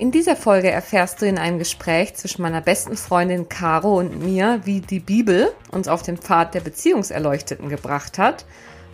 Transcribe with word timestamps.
In 0.00 0.12
dieser 0.12 0.34
Folge 0.34 0.70
erfährst 0.70 1.20
du 1.20 1.26
in 1.26 1.36
einem 1.36 1.58
Gespräch 1.58 2.14
zwischen 2.14 2.40
meiner 2.40 2.62
besten 2.62 2.96
Freundin 2.96 3.50
Caro 3.50 3.98
und 3.98 4.24
mir, 4.24 4.62
wie 4.64 4.80
die 4.80 4.98
Bibel 4.98 5.52
uns 5.72 5.88
auf 5.88 6.00
den 6.00 6.16
Pfad 6.16 6.54
der 6.54 6.60
Beziehungserleuchteten 6.60 7.68
gebracht 7.68 8.16
hat. 8.16 8.46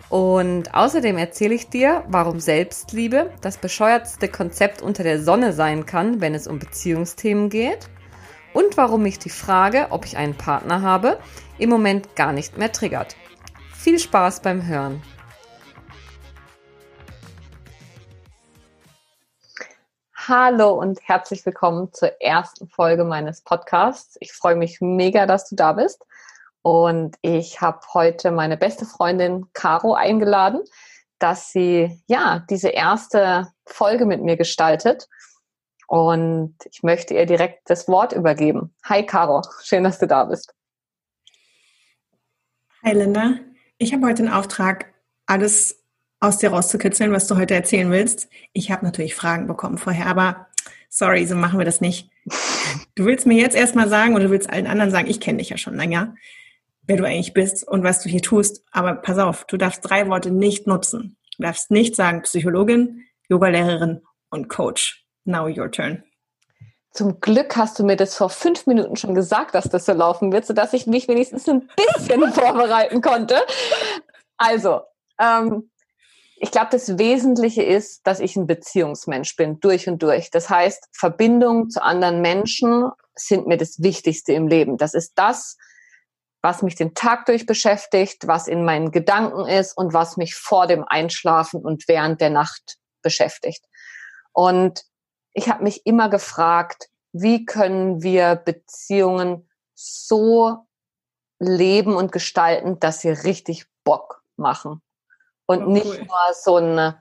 Und 0.09 0.73
außerdem 0.73 1.17
erzähle 1.17 1.55
ich 1.55 1.69
dir, 1.69 2.03
warum 2.09 2.41
Selbstliebe 2.41 3.31
das 3.39 3.55
bescheuertste 3.55 4.27
Konzept 4.27 4.81
unter 4.81 5.03
der 5.03 5.23
Sonne 5.23 5.53
sein 5.53 5.85
kann, 5.85 6.19
wenn 6.19 6.35
es 6.35 6.45
um 6.45 6.59
Beziehungsthemen 6.59 7.49
geht. 7.49 7.87
Und 8.51 8.75
warum 8.75 9.03
mich 9.03 9.17
die 9.17 9.29
Frage, 9.29 9.87
ob 9.91 10.03
ich 10.03 10.17
einen 10.17 10.35
Partner 10.35 10.81
habe, 10.81 11.19
im 11.57 11.69
Moment 11.69 12.17
gar 12.17 12.33
nicht 12.33 12.57
mehr 12.57 12.73
triggert. 12.73 13.15
Viel 13.73 13.97
Spaß 13.97 14.41
beim 14.41 14.67
Hören. 14.67 15.01
Hallo 20.29 20.73
und 20.73 20.99
herzlich 21.07 21.45
willkommen 21.45 21.93
zur 21.93 22.21
ersten 22.21 22.67
Folge 22.67 23.05
meines 23.05 23.39
Podcasts. 23.43 24.17
Ich 24.19 24.33
freue 24.33 24.57
mich 24.57 24.81
mega, 24.81 25.25
dass 25.25 25.47
du 25.47 25.55
da 25.55 25.71
bist. 25.71 26.05
Und 26.61 27.15
ich 27.21 27.61
habe 27.61 27.79
heute 27.93 28.31
meine 28.31 28.57
beste 28.57 28.85
Freundin 28.85 29.45
Caro 29.53 29.93
eingeladen, 29.93 30.59
dass 31.17 31.53
sie 31.53 32.01
ja 32.07 32.45
diese 32.49 32.67
erste 32.67 33.53
Folge 33.65 34.05
mit 34.05 34.21
mir 34.21 34.35
gestaltet. 34.35 35.07
Und 35.87 36.57
ich 36.69 36.83
möchte 36.83 37.13
ihr 37.13 37.25
direkt 37.25 37.69
das 37.69 37.87
Wort 37.87 38.11
übergeben. 38.11 38.75
Hi 38.83 39.05
Caro, 39.05 39.43
schön, 39.63 39.85
dass 39.85 39.97
du 39.97 40.07
da 40.07 40.25
bist. 40.25 40.53
Hi 42.83 42.91
Linda, 42.91 43.35
ich 43.77 43.93
habe 43.93 44.05
heute 44.05 44.23
den 44.23 44.33
Auftrag, 44.33 44.93
alles 45.25 45.76
aus 46.19 46.37
dir 46.37 46.49
rauszukitzeln, 46.49 47.11
was 47.11 47.27
du 47.27 47.37
heute 47.37 47.53
erzählen 47.53 47.91
willst. 47.91 48.29
Ich 48.53 48.71
habe 48.71 48.85
natürlich 48.85 49.15
Fragen 49.15 49.47
bekommen 49.47 49.77
vorher, 49.77 50.07
aber 50.07 50.47
sorry, 50.89 51.25
so 51.25 51.35
machen 51.35 51.59
wir 51.59 51.65
das 51.65 51.81
nicht. 51.81 52.09
Du 52.95 53.05
willst 53.05 53.27
mir 53.27 53.39
jetzt 53.39 53.55
erstmal 53.55 53.87
sagen 53.87 54.15
oder 54.15 54.25
du 54.25 54.31
willst 54.31 54.49
allen 54.49 54.65
anderen 54.65 54.89
sagen, 54.89 55.07
ich 55.07 55.19
kenne 55.19 55.37
dich 55.37 55.49
ja 55.49 55.57
schon 55.57 55.75
länger, 55.75 56.15
wer 56.81 56.97
du 56.97 57.05
eigentlich 57.05 57.33
bist 57.33 57.65
und 57.65 57.83
was 57.83 58.01
du 58.01 58.09
hier 58.09 58.23
tust. 58.23 58.63
Aber 58.71 58.95
pass 58.95 59.19
auf, 59.19 59.45
du 59.45 59.55
darfst 59.55 59.87
drei 59.87 60.09
Worte 60.09 60.31
nicht 60.31 60.65
nutzen. 60.65 61.15
Du 61.37 61.43
darfst 61.43 61.69
nicht 61.69 61.95
sagen 61.95 62.23
Psychologin, 62.23 63.05
Yogalehrerin 63.29 64.01
und 64.31 64.49
Coach. 64.49 65.05
Now 65.25 65.45
your 65.47 65.71
turn. 65.71 66.03
Zum 66.91 67.21
Glück 67.21 67.55
hast 67.55 67.77
du 67.77 67.83
mir 67.83 67.95
das 67.95 68.15
vor 68.15 68.31
fünf 68.31 68.65
Minuten 68.65 68.95
schon 68.95 69.13
gesagt, 69.13 69.53
dass 69.53 69.69
das 69.69 69.85
so 69.85 69.93
laufen 69.93 70.31
wird, 70.31 70.47
sodass 70.47 70.73
ich 70.73 70.87
mich 70.87 71.07
wenigstens 71.07 71.47
ein 71.47 71.69
bisschen 71.75 72.31
vorbereiten 72.33 73.01
konnte. 73.01 73.35
Also, 74.37 74.81
ähm, 75.21 75.69
ich 76.39 76.51
glaube, 76.51 76.69
das 76.71 76.97
Wesentliche 76.97 77.63
ist, 77.63 78.05
dass 78.05 78.19
ich 78.19 78.35
ein 78.35 78.45
Beziehungsmensch 78.45 79.35
bin, 79.35 79.59
durch 79.59 79.87
und 79.87 80.03
durch. 80.03 80.29
Das 80.29 80.49
heißt, 80.49 80.87
Verbindungen 80.91 81.69
zu 81.69 81.81
anderen 81.81 82.21
Menschen 82.21 82.91
sind 83.15 83.47
mir 83.47 83.57
das 83.57 83.81
Wichtigste 83.81 84.33
im 84.33 84.47
Leben. 84.47 84.77
Das 84.77 84.93
ist 84.93 85.13
das, 85.15 85.57
was 86.43 86.61
mich 86.61 86.75
den 86.75 86.93
Tag 86.93 87.25
durch 87.25 87.47
beschäftigt, 87.47 88.27
was 88.27 88.47
in 88.47 88.63
meinen 88.63 88.91
Gedanken 88.91 89.47
ist 89.47 89.75
und 89.75 89.93
was 89.93 90.17
mich 90.17 90.35
vor 90.35 90.67
dem 90.67 90.83
Einschlafen 90.83 91.61
und 91.61 91.87
während 91.87 92.21
der 92.21 92.29
Nacht 92.29 92.77
beschäftigt. 93.01 93.65
Und 94.31 94.83
ich 95.33 95.49
habe 95.49 95.63
mich 95.63 95.85
immer 95.87 96.09
gefragt, 96.09 96.89
wie 97.13 97.45
können 97.45 98.03
wir 98.03 98.35
Beziehungen 98.35 99.49
so 99.73 100.67
leben 101.39 101.95
und 101.95 102.11
gestalten, 102.11 102.79
dass 102.79 103.01
sie 103.01 103.09
richtig 103.09 103.65
Bock 103.83 104.23
machen 104.35 104.81
und 105.47 105.63
oh, 105.65 105.69
nicht 105.71 105.85
cool. 105.85 106.05
nur 106.05 106.33
so 106.33 106.57
ein, 106.57 106.93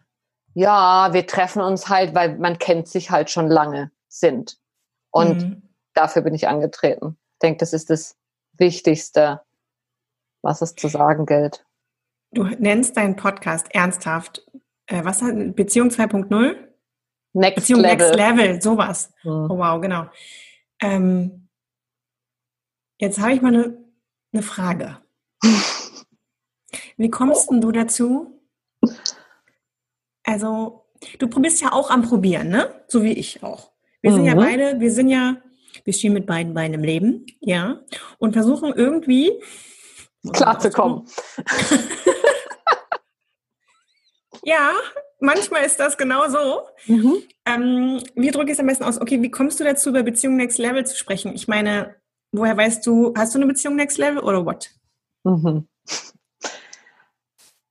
ja, 0.54 1.12
wir 1.12 1.26
treffen 1.26 1.60
uns 1.60 1.88
halt, 1.88 2.14
weil 2.14 2.38
man 2.38 2.58
kennt 2.58 2.88
sich 2.88 3.10
halt 3.10 3.30
schon 3.30 3.48
lange 3.48 3.90
sind. 4.08 4.58
Und 5.10 5.42
mhm. 5.42 5.62
dafür 5.92 6.22
bin 6.22 6.34
ich 6.34 6.48
angetreten. 6.48 7.18
Ich 7.34 7.38
denke, 7.40 7.58
das 7.58 7.72
ist 7.72 7.90
das 7.90 8.16
Wichtigste, 8.52 9.42
was 10.42 10.62
es 10.62 10.74
zu 10.74 10.88
sagen 10.88 11.26
gilt. 11.26 11.66
Du 12.32 12.44
nennst 12.44 12.96
deinen 12.96 13.16
Podcast 13.16 13.66
ernsthaft. 13.74 14.46
Äh, 14.86 15.04
was 15.04 15.22
hat 15.22 15.56
Beziehung 15.56 15.88
2.0? 15.88 16.56
Next 17.32 17.56
Beziehung 17.56 17.80
Level. 17.80 17.96
Next 17.96 18.14
Level, 18.14 18.62
sowas. 18.62 19.12
Mhm. 19.24 19.50
Oh 19.50 19.58
wow, 19.58 19.80
genau. 19.80 20.06
Ähm, 20.80 21.48
jetzt 22.98 23.18
habe 23.18 23.32
ich 23.32 23.42
mal 23.42 23.54
eine, 23.54 23.76
eine 24.32 24.42
Frage. 24.42 24.98
Wie 26.96 27.10
kommst 27.10 27.50
denn 27.50 27.60
du 27.60 27.72
dazu, 27.72 28.35
also, 30.24 30.86
du 31.18 31.28
probierst 31.28 31.62
ja 31.62 31.72
auch 31.72 31.90
am 31.90 32.02
Probieren, 32.02 32.48
ne? 32.48 32.84
So 32.88 33.02
wie 33.02 33.12
ich 33.12 33.42
auch. 33.42 33.72
Wir 34.02 34.12
sind 34.12 34.22
mhm. 34.22 34.28
ja 34.28 34.34
beide, 34.34 34.80
wir 34.80 34.90
sind 34.90 35.08
ja, 35.08 35.36
wir 35.84 35.92
stehen 35.92 36.12
mit 36.12 36.26
beiden 36.26 36.54
Beinen 36.54 36.74
im 36.74 36.84
Leben, 36.84 37.26
ja, 37.40 37.80
und 38.18 38.32
versuchen 38.32 38.72
irgendwie 38.74 39.32
klarzukommen. 40.32 41.06
ja, 44.44 44.72
manchmal 45.20 45.64
ist 45.64 45.78
das 45.78 45.96
genau 45.96 46.28
so. 46.28 46.62
Mhm. 46.86 47.22
Ähm, 47.46 48.02
wie 48.14 48.30
drücke 48.30 48.46
ich 48.46 48.52
es 48.52 48.60
am 48.60 48.66
besten 48.66 48.84
aus? 48.84 49.00
Okay, 49.00 49.22
wie 49.22 49.30
kommst 49.30 49.60
du 49.60 49.64
dazu, 49.64 49.90
über 49.90 50.02
Beziehung 50.02 50.36
Next 50.36 50.58
Level 50.58 50.84
zu 50.86 50.96
sprechen? 50.96 51.34
Ich 51.34 51.48
meine, 51.48 51.96
woher 52.32 52.56
weißt 52.56 52.86
du, 52.86 53.14
hast 53.16 53.34
du 53.34 53.38
eine 53.38 53.46
Beziehung 53.46 53.76
Next 53.76 53.98
Level 53.98 54.22
oder 54.22 54.44
what? 54.44 54.70
Mhm. 55.24 55.68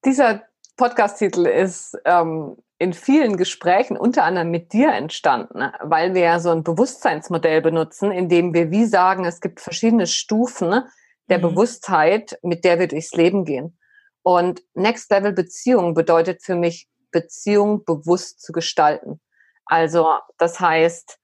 Dieser 0.06 0.44
Podcast-Titel 0.78 1.46
ist 1.46 1.98
ähm, 2.06 2.58
in 2.78 2.94
vielen 2.94 3.38
Gesprächen 3.38 3.98
unter 3.98 4.24
anderem 4.24 4.52
mit 4.52 4.74
dir 4.74 4.92
entstanden, 4.92 5.72
weil 5.82 6.14
wir 6.14 6.22
ja 6.22 6.40
so 6.40 6.50
ein 6.52 6.64
Bewusstseinsmodell 6.64 7.62
benutzen, 7.62 8.12
in 8.12 8.28
dem 8.28 8.54
wir 8.54 8.72
wie 8.72 8.86
sagen, 8.86 9.26
es 9.26 9.40
gibt 9.40 9.62
verschiedene 9.62 10.08
Stufen 10.08 10.84
der 11.30 11.38
mhm. 11.38 11.44
Bewusstheit, 11.44 12.38
mit 12.42 12.66
der 12.66 12.80
wir 12.80 12.88
durchs 12.88 13.14
Leben 13.14 13.46
gehen. 13.46 13.78
Und 14.24 14.62
Next 14.74 15.10
Level 15.12 15.34
Beziehung 15.34 15.94
bedeutet 15.94 16.44
für 16.44 16.56
mich, 16.56 16.90
Beziehung 17.12 17.86
bewusst 17.86 18.42
zu 18.42 18.52
gestalten. 18.52 19.22
Also 19.66 20.18
das 20.38 20.60
heißt, 20.60 21.18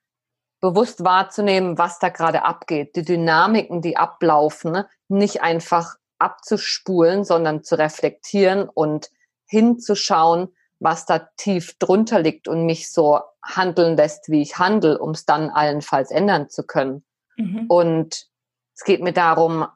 bewusst 0.62 1.04
wahrzunehmen, 1.04 1.78
was 1.78 2.00
da 2.00 2.10
gerade 2.10 2.44
abgeht, 2.44 2.96
die 2.96 3.04
Dynamiken, 3.04 3.82
die 3.82 3.98
ablaufen, 3.98 4.86
nicht 5.10 5.42
einfach 5.42 5.96
abzuspulen, 6.20 7.26
sondern 7.26 7.64
zu 7.64 7.78
reflektieren 7.78 8.70
und 8.70 9.10
hinzuschauen, 9.52 10.48
was 10.80 11.06
da 11.06 11.20
tief 11.38 11.78
drunter 11.78 12.22
liegt 12.22 12.48
und 12.48 12.66
mich 12.66 12.92
so 12.92 13.20
handeln 13.44 13.98
lässt, 13.98 14.30
wie 14.30 14.42
ich 14.42 14.58
handle, 14.58 14.98
um 14.98 15.12
es 15.12 15.26
dann 15.26 15.50
allenfalls 15.50 16.10
ändern 16.10 16.50
zu 16.50 16.64
können. 16.64 17.04
Mhm. 17.36 17.66
Und 17.68 18.28
es 18.74 18.84
geht 18.84 19.04
mir 19.04 19.14
darum, 19.14 19.68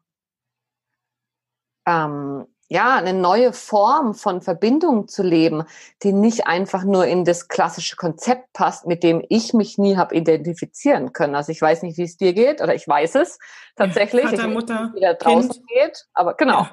ähm, 1.85 2.47
ja, 2.67 2.95
eine 2.95 3.13
neue 3.13 3.53
Form 3.53 4.15
von 4.15 4.41
Verbindung 4.41 5.07
zu 5.07 5.21
leben, 5.21 5.65
die 6.01 6.13
nicht 6.13 6.47
einfach 6.47 6.83
nur 6.83 7.05
in 7.05 7.23
das 7.25 7.47
klassische 7.47 7.95
Konzept 7.95 8.53
passt, 8.53 8.87
mit 8.87 9.03
dem 9.03 9.23
ich 9.29 9.53
mich 9.53 9.77
nie 9.77 9.97
habe 9.97 10.15
identifizieren 10.15 11.13
können. 11.13 11.35
Also 11.35 11.51
ich 11.51 11.61
weiß 11.61 11.83
nicht, 11.83 11.97
wie 11.97 12.03
es 12.03 12.17
dir 12.17 12.33
geht, 12.33 12.61
oder 12.61 12.73
ich 12.73 12.87
weiß 12.87 13.15
es 13.15 13.37
tatsächlich. 13.75 14.25
Vater, 14.25 14.47
ich 14.47 14.53
Mutter, 14.53 14.83
nicht, 14.85 14.95
wie 14.95 15.01
da 15.01 15.13
draußen 15.13 15.51
kind. 15.51 15.67
geht, 15.67 16.07
aber 16.13 16.33
genau. 16.33 16.61
Ja. 16.63 16.71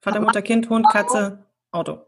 Vater, 0.00 0.20
Mutter, 0.20 0.42
Kind, 0.42 0.68
Hund, 0.68 0.86
Katze, 0.90 1.46
Auto. 1.70 2.04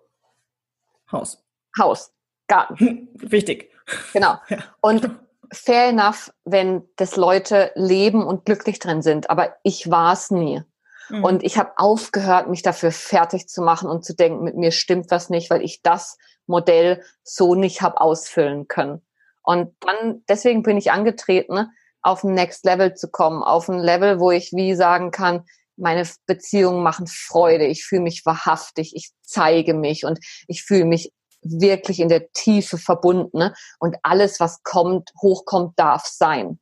Haus. 1.15 1.45
Haus, 1.79 2.13
Garten. 2.49 3.09
Wichtig. 3.15 3.71
Genau. 4.13 4.37
Ja. 4.49 4.59
Und 4.81 5.11
fair 5.53 5.89
enough, 5.89 6.33
wenn 6.45 6.83
das 6.97 7.17
Leute 7.17 7.71
leben 7.75 8.25
und 8.25 8.45
glücklich 8.45 8.79
drin 8.79 9.03
sind, 9.03 9.31
aber 9.31 9.57
ich 9.63 9.91
war 9.91 10.13
es 10.13 10.31
nie. 10.31 10.63
Mhm. 11.09 11.25
Und 11.25 11.43
ich 11.45 11.59
habe 11.59 11.73
aufgehört, 11.77 12.49
mich 12.49 12.63
dafür 12.63 12.93
fertig 12.93 13.49
zu 13.49 13.63
machen 13.63 13.89
und 13.89 14.05
zu 14.05 14.15
denken, 14.15 14.43
mit 14.45 14.57
mir 14.57 14.71
stimmt 14.71 15.11
was 15.11 15.31
nicht, 15.31 15.51
weil 15.51 15.63
ich 15.63 15.83
das 15.83 16.19
Modell 16.47 17.03
so 17.23 17.55
nicht 17.55 17.83
habe 17.83 18.01
ausfüllen 18.01 18.69
können. 18.69 19.03
Und 19.43 19.75
dann, 19.81 20.23
deswegen 20.29 20.63
bin 20.63 20.77
ich 20.77 20.91
angetreten, 20.91 21.69
auf 22.03 22.25
ein 22.25 22.35
Next 22.35 22.65
Level 22.65 22.95
zu 22.95 23.11
kommen, 23.11 23.43
auf 23.43 23.69
ein 23.69 23.79
Level, 23.79 24.21
wo 24.21 24.31
ich 24.31 24.53
wie 24.53 24.75
sagen 24.75 25.11
kann, 25.11 25.45
meine 25.77 26.09
Beziehungen 26.27 26.83
machen 26.83 27.07
Freude, 27.07 27.67
ich 27.67 27.85
fühle 27.85 28.03
mich 28.03 28.25
wahrhaftig, 28.25 28.93
ich 28.95 29.11
zeige 29.23 29.75
mich 29.75 30.05
und 30.05 30.19
ich 30.47 30.63
fühle 30.63 30.85
mich 30.85 31.13
wirklich 31.43 32.01
in 32.01 32.09
der 32.09 32.31
Tiefe 32.33 32.79
verbunden 32.79 33.39
ne? 33.39 33.55
und 33.79 33.97
alles, 34.03 34.41
was 34.41 34.63
kommt, 34.63 35.11
hochkommt, 35.21 35.79
darf 35.79 36.07
sein. 36.07 36.59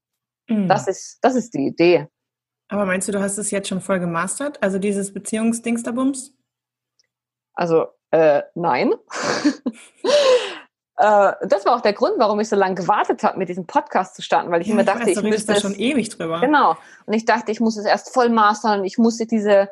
Mhm. 0.48 0.68
Das 0.68 0.88
ist, 0.88 1.18
das 1.22 1.34
ist 1.34 1.54
die 1.54 1.66
Idee. 1.66 2.08
Aber 2.68 2.86
meinst 2.86 3.06
du, 3.06 3.12
du 3.12 3.20
hast 3.20 3.38
es 3.38 3.50
jetzt 3.50 3.68
schon 3.68 3.80
voll 3.80 4.00
gemastert? 4.00 4.62
Also 4.62 4.78
dieses 4.78 5.12
Beziehungsdingsterbums? 5.12 6.34
Also, 7.54 7.86
äh, 8.10 8.42
nein. 8.54 8.94
äh, 11.02 11.34
das 11.48 11.66
war 11.66 11.74
auch 11.74 11.80
der 11.80 11.94
Grund, 11.94 12.14
warum 12.18 12.38
ich 12.38 12.48
so 12.48 12.54
lange 12.54 12.76
gewartet 12.76 13.24
habe, 13.24 13.36
mit 13.36 13.48
diesem 13.48 13.66
Podcast 13.66 14.14
zu 14.14 14.22
starten, 14.22 14.52
weil 14.52 14.62
ich 14.62 14.68
ja, 14.68 14.74
immer 14.74 14.84
dachte, 14.84 15.10
ich, 15.10 15.16
weiß, 15.16 15.24
ich 15.24 15.30
müsste 15.30 15.54
da 15.54 15.60
schon 15.60 15.74
ewig 15.74 16.10
drüber. 16.10 16.40
Genau. 16.40 16.76
Und 17.06 17.12
ich 17.12 17.24
dachte, 17.24 17.50
ich 17.50 17.58
muss 17.58 17.76
es 17.76 17.84
erst 17.84 18.14
voll 18.14 18.28
mastern 18.28 18.80
und 18.80 18.86
ich 18.86 18.98
musste 18.98 19.26
diese 19.26 19.68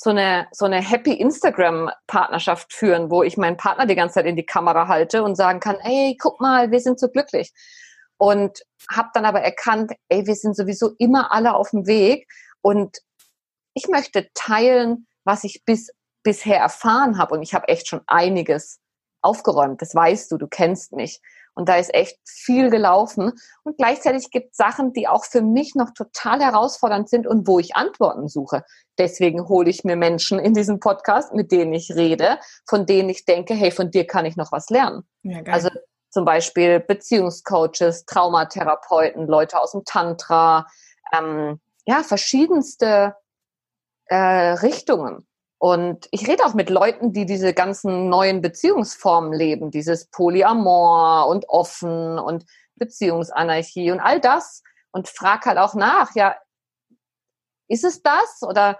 so 0.00 0.10
eine 0.10 0.46
so 0.52 0.66
eine 0.66 0.80
Happy 0.80 1.12
Instagram 1.12 1.90
Partnerschaft 2.06 2.72
führen, 2.72 3.10
wo 3.10 3.24
ich 3.24 3.36
meinen 3.36 3.56
Partner 3.56 3.86
die 3.86 3.96
ganze 3.96 4.14
Zeit 4.14 4.26
in 4.26 4.36
die 4.36 4.46
Kamera 4.46 4.86
halte 4.86 5.24
und 5.24 5.34
sagen 5.34 5.58
kann, 5.58 5.78
hey, 5.80 6.16
guck 6.20 6.40
mal, 6.40 6.70
wir 6.70 6.78
sind 6.78 7.00
so 7.00 7.08
glücklich. 7.08 7.52
Und 8.16 8.60
habe 8.88 9.08
dann 9.14 9.24
aber 9.24 9.40
erkannt, 9.40 9.92
ey, 10.08 10.26
wir 10.26 10.36
sind 10.36 10.54
sowieso 10.54 10.92
immer 10.98 11.32
alle 11.32 11.54
auf 11.54 11.70
dem 11.70 11.88
Weg 11.88 12.28
und 12.62 12.98
ich 13.74 13.88
möchte 13.88 14.28
teilen, 14.34 15.08
was 15.24 15.42
ich 15.42 15.64
bis 15.64 15.90
bisher 16.22 16.58
erfahren 16.58 17.18
habe 17.18 17.34
und 17.34 17.42
ich 17.42 17.54
habe 17.54 17.66
echt 17.66 17.88
schon 17.88 18.02
einiges 18.06 18.78
aufgeräumt. 19.22 19.82
Das 19.82 19.94
weißt 19.94 20.30
du, 20.30 20.38
du 20.38 20.46
kennst 20.48 20.92
mich. 20.92 21.20
Und 21.54 21.68
da 21.68 21.76
ist 21.76 21.92
echt 21.92 22.16
viel 22.24 22.70
gelaufen. 22.70 23.32
Und 23.64 23.76
gleichzeitig 23.78 24.30
gibt 24.30 24.52
es 24.52 24.56
Sachen, 24.56 24.92
die 24.92 25.08
auch 25.08 25.24
für 25.24 25.42
mich 25.42 25.74
noch 25.74 25.90
total 25.92 26.40
herausfordernd 26.40 27.08
sind 27.08 27.26
und 27.26 27.48
wo 27.48 27.58
ich 27.58 27.74
Antworten 27.74 28.28
suche. 28.28 28.64
Deswegen 28.96 29.48
hole 29.48 29.68
ich 29.68 29.82
mir 29.82 29.96
Menschen 29.96 30.38
in 30.38 30.54
diesem 30.54 30.78
Podcast, 30.78 31.34
mit 31.34 31.50
denen 31.50 31.72
ich 31.72 31.90
rede, 31.96 32.38
von 32.68 32.86
denen 32.86 33.08
ich 33.08 33.24
denke, 33.24 33.54
hey, 33.54 33.72
von 33.72 33.90
dir 33.90 34.06
kann 34.06 34.24
ich 34.24 34.36
noch 34.36 34.52
was 34.52 34.70
lernen. 34.70 35.02
Ja, 35.22 35.42
also 35.52 35.68
zum 36.10 36.24
Beispiel 36.24 36.80
Beziehungscoaches, 36.80 38.04
Traumatherapeuten, 38.06 39.26
Leute 39.26 39.60
aus 39.60 39.72
dem 39.72 39.84
Tantra, 39.84 40.66
ähm, 41.12 41.60
ja, 41.86 42.02
verschiedenste 42.02 43.14
äh, 44.06 44.16
Richtungen. 44.16 45.27
Und 45.58 46.06
ich 46.12 46.26
rede 46.28 46.44
auch 46.44 46.54
mit 46.54 46.70
Leuten, 46.70 47.12
die 47.12 47.26
diese 47.26 47.52
ganzen 47.52 48.08
neuen 48.08 48.40
Beziehungsformen 48.40 49.32
leben, 49.32 49.72
dieses 49.72 50.06
Polyamor 50.06 51.26
und 51.26 51.48
offen 51.48 52.18
und 52.18 52.46
Beziehungsanarchie 52.76 53.90
und 53.90 53.98
all 53.98 54.20
das 54.20 54.62
und 54.92 55.08
frag 55.08 55.46
halt 55.46 55.58
auch 55.58 55.74
nach, 55.74 56.14
ja, 56.14 56.36
ist 57.68 57.84
es 57.84 58.02
das 58.02 58.42
oder 58.42 58.78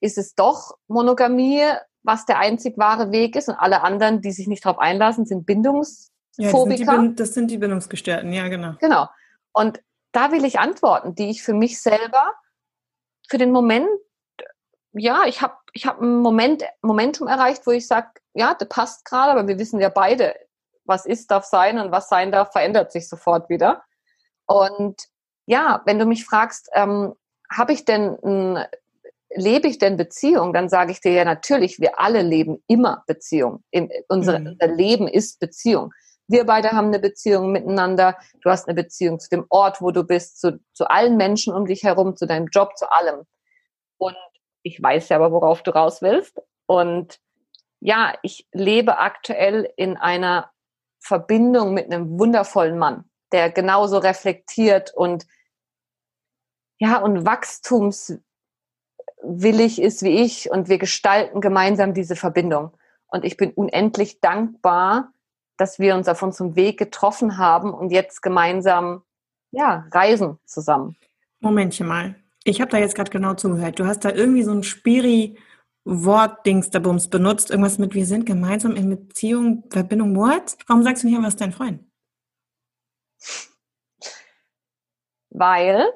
ist 0.00 0.18
es 0.18 0.34
doch 0.36 0.78
Monogamie, 0.86 1.64
was 2.02 2.26
der 2.26 2.38
einzig 2.38 2.78
wahre 2.78 3.10
Weg 3.10 3.34
ist 3.34 3.48
und 3.48 3.56
alle 3.56 3.82
anderen, 3.82 4.22
die 4.22 4.32
sich 4.32 4.46
nicht 4.46 4.64
darauf 4.64 4.78
einlassen, 4.78 5.26
sind 5.26 5.46
Bindungsphobiker? 5.46 6.94
Ja, 6.94 7.02
das, 7.08 7.14
das 7.16 7.34
sind 7.34 7.50
die 7.50 7.58
Bindungsgestörten, 7.58 8.32
ja, 8.32 8.48
genau. 8.48 8.74
Genau. 8.78 9.08
Und 9.52 9.82
da 10.12 10.30
will 10.32 10.44
ich 10.44 10.58
Antworten, 10.58 11.14
die 11.14 11.28
ich 11.28 11.42
für 11.42 11.54
mich 11.54 11.82
selber 11.82 12.34
für 13.28 13.38
den 13.38 13.52
Moment 13.52 13.88
ja, 14.92 15.24
ich 15.26 15.40
habe 15.40 15.54
ich 15.72 15.86
hab 15.86 16.00
ein 16.00 16.18
Moment, 16.18 16.64
Momentum 16.82 17.28
erreicht, 17.28 17.66
wo 17.66 17.70
ich 17.70 17.86
sage, 17.86 18.08
ja, 18.34 18.54
das 18.54 18.68
passt 18.68 19.04
gerade, 19.04 19.32
aber 19.32 19.48
wir 19.48 19.58
wissen 19.58 19.80
ja 19.80 19.88
beide, 19.88 20.34
was 20.84 21.06
ist, 21.06 21.30
darf 21.30 21.44
sein 21.44 21.78
und 21.78 21.92
was 21.92 22.08
sein 22.08 22.32
darf, 22.32 22.52
verändert 22.52 22.92
sich 22.92 23.08
sofort 23.08 23.48
wieder. 23.48 23.82
Und 24.46 25.02
ja, 25.46 25.82
wenn 25.84 25.98
du 25.98 26.06
mich 26.06 26.24
fragst, 26.24 26.68
ähm, 26.74 27.14
habe 27.50 27.72
ich 27.72 27.84
denn 27.84 28.16
ein, 28.24 28.64
lebe 29.34 29.68
ich 29.68 29.78
denn 29.78 29.96
Beziehung, 29.96 30.52
dann 30.52 30.68
sage 30.68 30.90
ich 30.92 31.00
dir 31.00 31.12
ja 31.12 31.24
natürlich, 31.24 31.78
wir 31.78 32.00
alle 32.00 32.22
leben 32.22 32.62
immer 32.66 33.04
Beziehung. 33.06 33.62
In, 33.70 33.90
unsere, 34.08 34.40
mhm. 34.40 34.46
Unser 34.48 34.66
Leben 34.66 35.06
ist 35.06 35.38
Beziehung. 35.38 35.92
Wir 36.26 36.46
beide 36.46 36.70
haben 36.72 36.88
eine 36.88 37.00
Beziehung 37.00 37.50
miteinander. 37.50 38.16
Du 38.42 38.50
hast 38.50 38.68
eine 38.68 38.80
Beziehung 38.80 39.18
zu 39.18 39.28
dem 39.30 39.46
Ort, 39.48 39.80
wo 39.80 39.90
du 39.90 40.04
bist, 40.04 40.40
zu, 40.40 40.60
zu 40.72 40.88
allen 40.88 41.16
Menschen 41.16 41.54
um 41.54 41.66
dich 41.66 41.82
herum, 41.82 42.16
zu 42.16 42.26
deinem 42.26 42.46
Job, 42.46 42.76
zu 42.76 42.90
allem. 42.90 43.22
Und 43.98 44.16
ich 44.62 44.82
weiß 44.82 45.08
ja 45.08 45.16
aber, 45.16 45.32
worauf 45.32 45.62
du 45.62 45.70
raus 45.70 46.02
willst. 46.02 46.40
Und 46.66 47.20
ja, 47.80 48.14
ich 48.22 48.46
lebe 48.52 48.98
aktuell 48.98 49.72
in 49.76 49.96
einer 49.96 50.50
Verbindung 51.00 51.74
mit 51.74 51.86
einem 51.86 52.18
wundervollen 52.18 52.78
Mann, 52.78 53.04
der 53.32 53.50
genauso 53.50 53.98
reflektiert 53.98 54.92
und 54.94 55.26
ja, 56.78 56.98
und 56.98 57.26
wachstumswillig 57.26 58.22
ist 59.80 60.02
wie 60.02 60.22
ich 60.22 60.50
und 60.50 60.68
wir 60.68 60.78
gestalten 60.78 61.40
gemeinsam 61.40 61.94
diese 61.94 62.16
Verbindung. 62.16 62.72
Und 63.06 63.24
ich 63.24 63.36
bin 63.36 63.52
unendlich 63.52 64.20
dankbar, 64.20 65.12
dass 65.56 65.78
wir 65.78 65.94
uns 65.94 66.08
auf 66.08 66.22
unserem 66.22 66.56
Weg 66.56 66.78
getroffen 66.78 67.36
haben 67.36 67.74
und 67.74 67.90
jetzt 67.90 68.22
gemeinsam 68.22 69.02
ja, 69.50 69.86
reisen 69.90 70.38
zusammen. 70.46 70.96
Momentchen 71.40 71.86
mal. 71.86 72.14
Ich 72.44 72.60
habe 72.60 72.70
da 72.70 72.78
jetzt 72.78 72.94
gerade 72.94 73.10
genau 73.10 73.34
zugehört. 73.34 73.78
Du 73.78 73.86
hast 73.86 74.04
da 74.04 74.10
irgendwie 74.10 74.42
so 74.42 74.52
ein 74.52 74.62
spiri 74.62 75.38
Wort 75.84 76.44
Dingsdabums 76.46 77.08
benutzt, 77.08 77.50
irgendwas 77.50 77.78
mit 77.78 77.94
wir 77.94 78.04
sind 78.06 78.26
gemeinsam 78.26 78.76
in 78.76 78.90
Beziehung, 78.90 79.64
Verbindung, 79.70 80.14
what? 80.16 80.56
Warum 80.66 80.82
sagst 80.82 81.02
du 81.02 81.08
nicht 81.08 81.22
was 81.22 81.36
dein 81.36 81.52
Freund? 81.52 81.84
Weil 85.30 85.90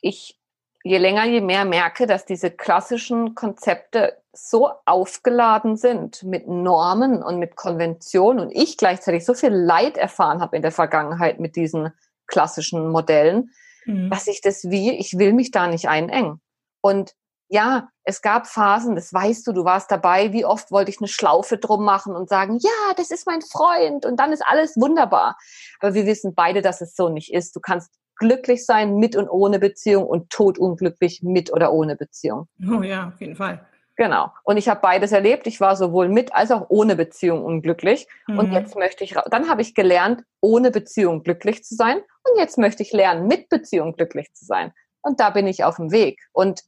ich 0.00 0.38
je 0.84 0.98
länger, 0.98 1.26
je 1.26 1.40
mehr 1.40 1.64
merke, 1.64 2.06
dass 2.06 2.24
diese 2.24 2.50
klassischen 2.50 3.34
Konzepte 3.34 4.22
so 4.32 4.70
aufgeladen 4.84 5.76
sind 5.76 6.22
mit 6.22 6.46
Normen 6.48 7.22
und 7.22 7.38
mit 7.38 7.56
Konventionen 7.56 8.40
und 8.40 8.52
ich 8.52 8.76
gleichzeitig 8.76 9.24
so 9.24 9.34
viel 9.34 9.50
Leid 9.50 9.96
erfahren 9.96 10.40
habe 10.40 10.56
in 10.56 10.62
der 10.62 10.72
Vergangenheit 10.72 11.40
mit 11.40 11.56
diesen 11.56 11.92
klassischen 12.26 12.90
Modellen, 12.90 13.50
mhm. 13.86 14.10
dass 14.10 14.26
ich 14.26 14.40
das 14.40 14.64
wie, 14.70 14.92
ich 14.92 15.18
will 15.18 15.32
mich 15.32 15.50
da 15.50 15.66
nicht 15.66 15.88
einengen. 15.88 16.40
Und 16.80 17.14
ja, 17.50 17.88
es 18.04 18.20
gab 18.20 18.46
Phasen, 18.46 18.94
das 18.94 19.12
weißt 19.12 19.46
du, 19.46 19.52
du 19.52 19.64
warst 19.64 19.90
dabei, 19.90 20.32
wie 20.32 20.44
oft 20.44 20.70
wollte 20.70 20.90
ich 20.90 20.98
eine 20.98 21.08
Schlaufe 21.08 21.56
drum 21.56 21.84
machen 21.84 22.14
und 22.14 22.28
sagen, 22.28 22.58
ja, 22.60 22.94
das 22.96 23.10
ist 23.10 23.26
mein 23.26 23.40
Freund 23.40 24.04
und 24.04 24.20
dann 24.20 24.32
ist 24.32 24.44
alles 24.46 24.76
wunderbar. 24.76 25.36
Aber 25.80 25.94
wir 25.94 26.06
wissen 26.06 26.34
beide, 26.34 26.60
dass 26.60 26.80
es 26.80 26.94
so 26.94 27.08
nicht 27.08 27.32
ist. 27.32 27.56
Du 27.56 27.60
kannst 27.60 27.90
glücklich 28.16 28.66
sein 28.66 28.96
mit 28.96 29.16
und 29.16 29.28
ohne 29.28 29.58
Beziehung 29.58 30.06
und 30.06 30.30
totunglücklich 30.30 31.22
mit 31.22 31.52
oder 31.52 31.72
ohne 31.72 31.96
Beziehung. 31.96 32.48
Oh 32.68 32.82
ja, 32.82 33.08
auf 33.08 33.20
jeden 33.20 33.36
Fall. 33.36 33.66
Genau. 33.98 34.32
Und 34.44 34.58
ich 34.58 34.68
habe 34.68 34.80
beides 34.80 35.10
erlebt. 35.10 35.48
Ich 35.48 35.60
war 35.60 35.74
sowohl 35.74 36.08
mit 36.08 36.32
als 36.32 36.52
auch 36.52 36.66
ohne 36.68 36.94
Beziehung 36.94 37.44
unglücklich. 37.44 38.06
Mhm. 38.28 38.38
Und 38.38 38.52
jetzt 38.52 38.76
möchte 38.76 39.02
ich, 39.02 39.16
dann 39.28 39.50
habe 39.50 39.60
ich 39.60 39.74
gelernt, 39.74 40.22
ohne 40.40 40.70
Beziehung 40.70 41.24
glücklich 41.24 41.64
zu 41.64 41.74
sein. 41.74 41.96
Und 41.96 42.38
jetzt 42.38 42.58
möchte 42.58 42.84
ich 42.84 42.92
lernen, 42.92 43.26
mit 43.26 43.48
Beziehung 43.48 43.96
glücklich 43.96 44.32
zu 44.34 44.44
sein. 44.44 44.72
Und 45.02 45.18
da 45.18 45.30
bin 45.30 45.48
ich 45.48 45.64
auf 45.64 45.76
dem 45.76 45.90
Weg. 45.90 46.20
Und 46.30 46.62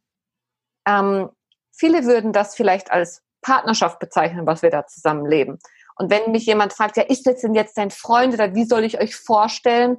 ähm, 0.88 1.30
viele 1.70 2.04
würden 2.04 2.32
das 2.32 2.56
vielleicht 2.56 2.90
als 2.90 3.22
Partnerschaft 3.42 4.00
bezeichnen, 4.00 4.44
was 4.44 4.62
wir 4.62 4.70
da 4.70 4.88
zusammenleben. 4.88 5.60
Und 5.94 6.10
wenn 6.10 6.32
mich 6.32 6.46
jemand 6.46 6.72
fragt, 6.72 6.96
ja, 6.96 7.04
ist 7.04 7.28
das 7.28 7.42
denn 7.42 7.54
jetzt 7.54 7.78
dein 7.78 7.92
Freund 7.92 8.34
oder 8.34 8.56
wie 8.56 8.64
soll 8.64 8.82
ich 8.82 9.00
euch 9.00 9.14
vorstellen? 9.14 9.98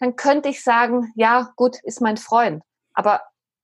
Dann 0.00 0.16
könnte 0.16 0.50
ich 0.50 0.62
sagen, 0.62 1.12
ja, 1.14 1.50
gut, 1.56 1.78
ist 1.82 2.02
mein 2.02 2.18
Freund. 2.18 2.62
Aber 2.92 3.22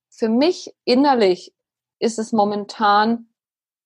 für 0.09 0.31
mich 0.31 0.75
innerlich 0.85 1.53
ist 1.99 2.19
es 2.19 2.33
momentan 2.33 3.29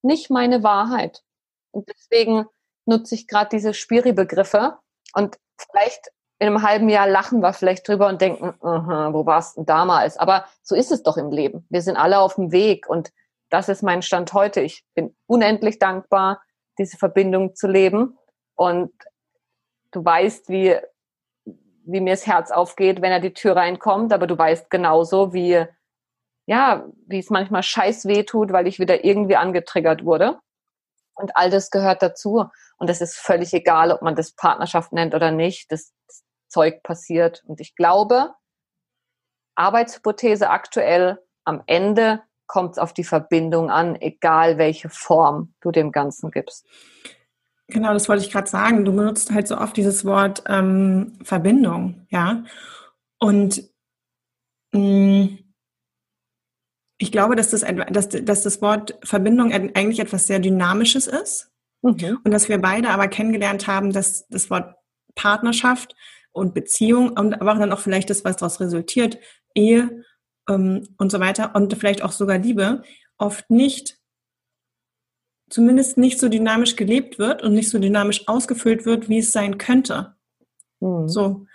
nicht 0.02 0.30
meine 0.30 0.62
Wahrheit. 0.62 1.22
Und 1.70 1.88
deswegen 1.88 2.46
nutze 2.86 3.14
ich 3.14 3.28
gerade 3.28 3.50
diese 3.50 3.74
Spiri-Begriffe 3.74 4.78
und 5.14 5.38
vielleicht 5.56 6.10
in 6.38 6.48
einem 6.48 6.62
halben 6.62 6.88
Jahr 6.88 7.06
lachen 7.06 7.40
wir 7.40 7.52
vielleicht 7.52 7.86
drüber 7.86 8.08
und 8.08 8.20
denken, 8.20 8.54
uh 8.60 8.66
-huh, 8.66 9.12
wo 9.12 9.26
warst 9.26 9.56
du 9.56 9.62
damals? 9.62 10.16
Aber 10.16 10.46
so 10.62 10.74
ist 10.74 10.90
es 10.90 11.04
doch 11.04 11.16
im 11.16 11.30
Leben. 11.30 11.64
Wir 11.70 11.82
sind 11.82 11.96
alle 11.96 12.18
auf 12.18 12.34
dem 12.34 12.50
Weg 12.50 12.88
und 12.88 13.12
das 13.48 13.68
ist 13.68 13.82
mein 13.82 14.02
Stand 14.02 14.32
heute. 14.32 14.60
Ich 14.60 14.84
bin 14.94 15.14
unendlich 15.26 15.78
dankbar, 15.78 16.42
diese 16.78 16.96
Verbindung 16.96 17.54
zu 17.54 17.68
leben 17.68 18.18
und 18.56 18.92
du 19.92 20.04
weißt, 20.04 20.48
wie, 20.48 20.76
wie 21.44 22.00
mir 22.00 22.14
das 22.14 22.26
Herz 22.26 22.50
aufgeht, 22.50 23.02
wenn 23.02 23.12
er 23.12 23.20
die 23.20 23.34
Tür 23.34 23.54
reinkommt, 23.54 24.12
aber 24.12 24.26
du 24.26 24.36
weißt 24.36 24.68
genauso, 24.68 25.32
wie 25.32 25.64
ja, 26.46 26.86
wie 27.06 27.18
es 27.18 27.30
manchmal 27.30 27.62
scheiß 27.62 28.06
weh 28.06 28.24
tut, 28.24 28.52
weil 28.52 28.66
ich 28.66 28.78
wieder 28.78 29.04
irgendwie 29.04 29.36
angetriggert 29.36 30.04
wurde. 30.04 30.38
Und 31.14 31.36
all 31.36 31.50
das 31.50 31.70
gehört 31.70 32.02
dazu. 32.02 32.46
Und 32.78 32.90
es 32.90 33.00
ist 33.00 33.16
völlig 33.16 33.52
egal, 33.52 33.92
ob 33.92 34.02
man 34.02 34.16
das 34.16 34.32
Partnerschaft 34.32 34.92
nennt 34.92 35.14
oder 35.14 35.30
nicht. 35.30 35.70
Das, 35.70 35.92
Zeug 36.52 36.82
passiert. 36.82 37.42
Und 37.46 37.60
ich 37.60 37.74
glaube, 37.74 38.34
Arbeitshypothese 39.56 40.50
aktuell, 40.50 41.18
am 41.44 41.62
Ende 41.66 42.22
kommt 42.46 42.72
es 42.72 42.78
auf 42.78 42.92
die 42.92 43.04
Verbindung 43.04 43.70
an, 43.70 43.96
egal 44.00 44.58
welche 44.58 44.90
Form 44.90 45.54
du 45.60 45.72
dem 45.72 45.90
Ganzen 45.90 46.30
gibst. 46.30 46.66
Genau, 47.68 47.94
das 47.94 48.08
wollte 48.08 48.22
ich 48.22 48.30
gerade 48.30 48.48
sagen. 48.48 48.84
Du 48.84 48.94
benutzt 48.94 49.32
halt 49.32 49.48
so 49.48 49.56
oft 49.56 49.76
dieses 49.76 50.04
Wort 50.04 50.44
ähm, 50.46 51.18
Verbindung, 51.22 52.06
ja. 52.10 52.44
Und 53.18 53.62
mh, 54.72 54.80
mm, 54.80 55.38
ich 57.02 57.10
glaube, 57.10 57.34
dass 57.34 57.50
das, 57.50 57.64
dass, 57.90 58.10
dass 58.10 58.44
das 58.44 58.62
Wort 58.62 58.96
Verbindung 59.02 59.52
eigentlich 59.52 59.98
etwas 59.98 60.28
sehr 60.28 60.38
Dynamisches 60.38 61.08
ist. 61.08 61.50
Mhm. 61.82 62.20
Und 62.22 62.30
dass 62.30 62.48
wir 62.48 62.58
beide 62.58 62.90
aber 62.90 63.08
kennengelernt 63.08 63.66
haben, 63.66 63.92
dass 63.92 64.28
das 64.28 64.50
Wort 64.50 64.76
Partnerschaft 65.16 65.96
und 66.30 66.54
Beziehung 66.54 67.10
und 67.10 67.34
aber 67.34 67.54
auch 67.54 67.58
dann 67.58 67.72
auch 67.72 67.80
vielleicht 67.80 68.08
das, 68.08 68.24
was 68.24 68.36
daraus 68.36 68.60
resultiert, 68.60 69.18
Ehe, 69.52 70.04
ähm, 70.48 70.86
und 70.96 71.10
so 71.10 71.18
weiter 71.18 71.56
und 71.56 71.74
vielleicht 71.74 72.02
auch 72.02 72.12
sogar 72.12 72.38
Liebe 72.38 72.84
oft 73.18 73.50
nicht, 73.50 73.98
zumindest 75.50 75.98
nicht 75.98 76.20
so 76.20 76.28
dynamisch 76.28 76.76
gelebt 76.76 77.18
wird 77.18 77.42
und 77.42 77.52
nicht 77.52 77.68
so 77.68 77.80
dynamisch 77.80 78.28
ausgefüllt 78.28 78.86
wird, 78.86 79.08
wie 79.08 79.18
es 79.18 79.32
sein 79.32 79.58
könnte. 79.58 80.14
Mhm. 80.78 81.08
So, 81.08 81.46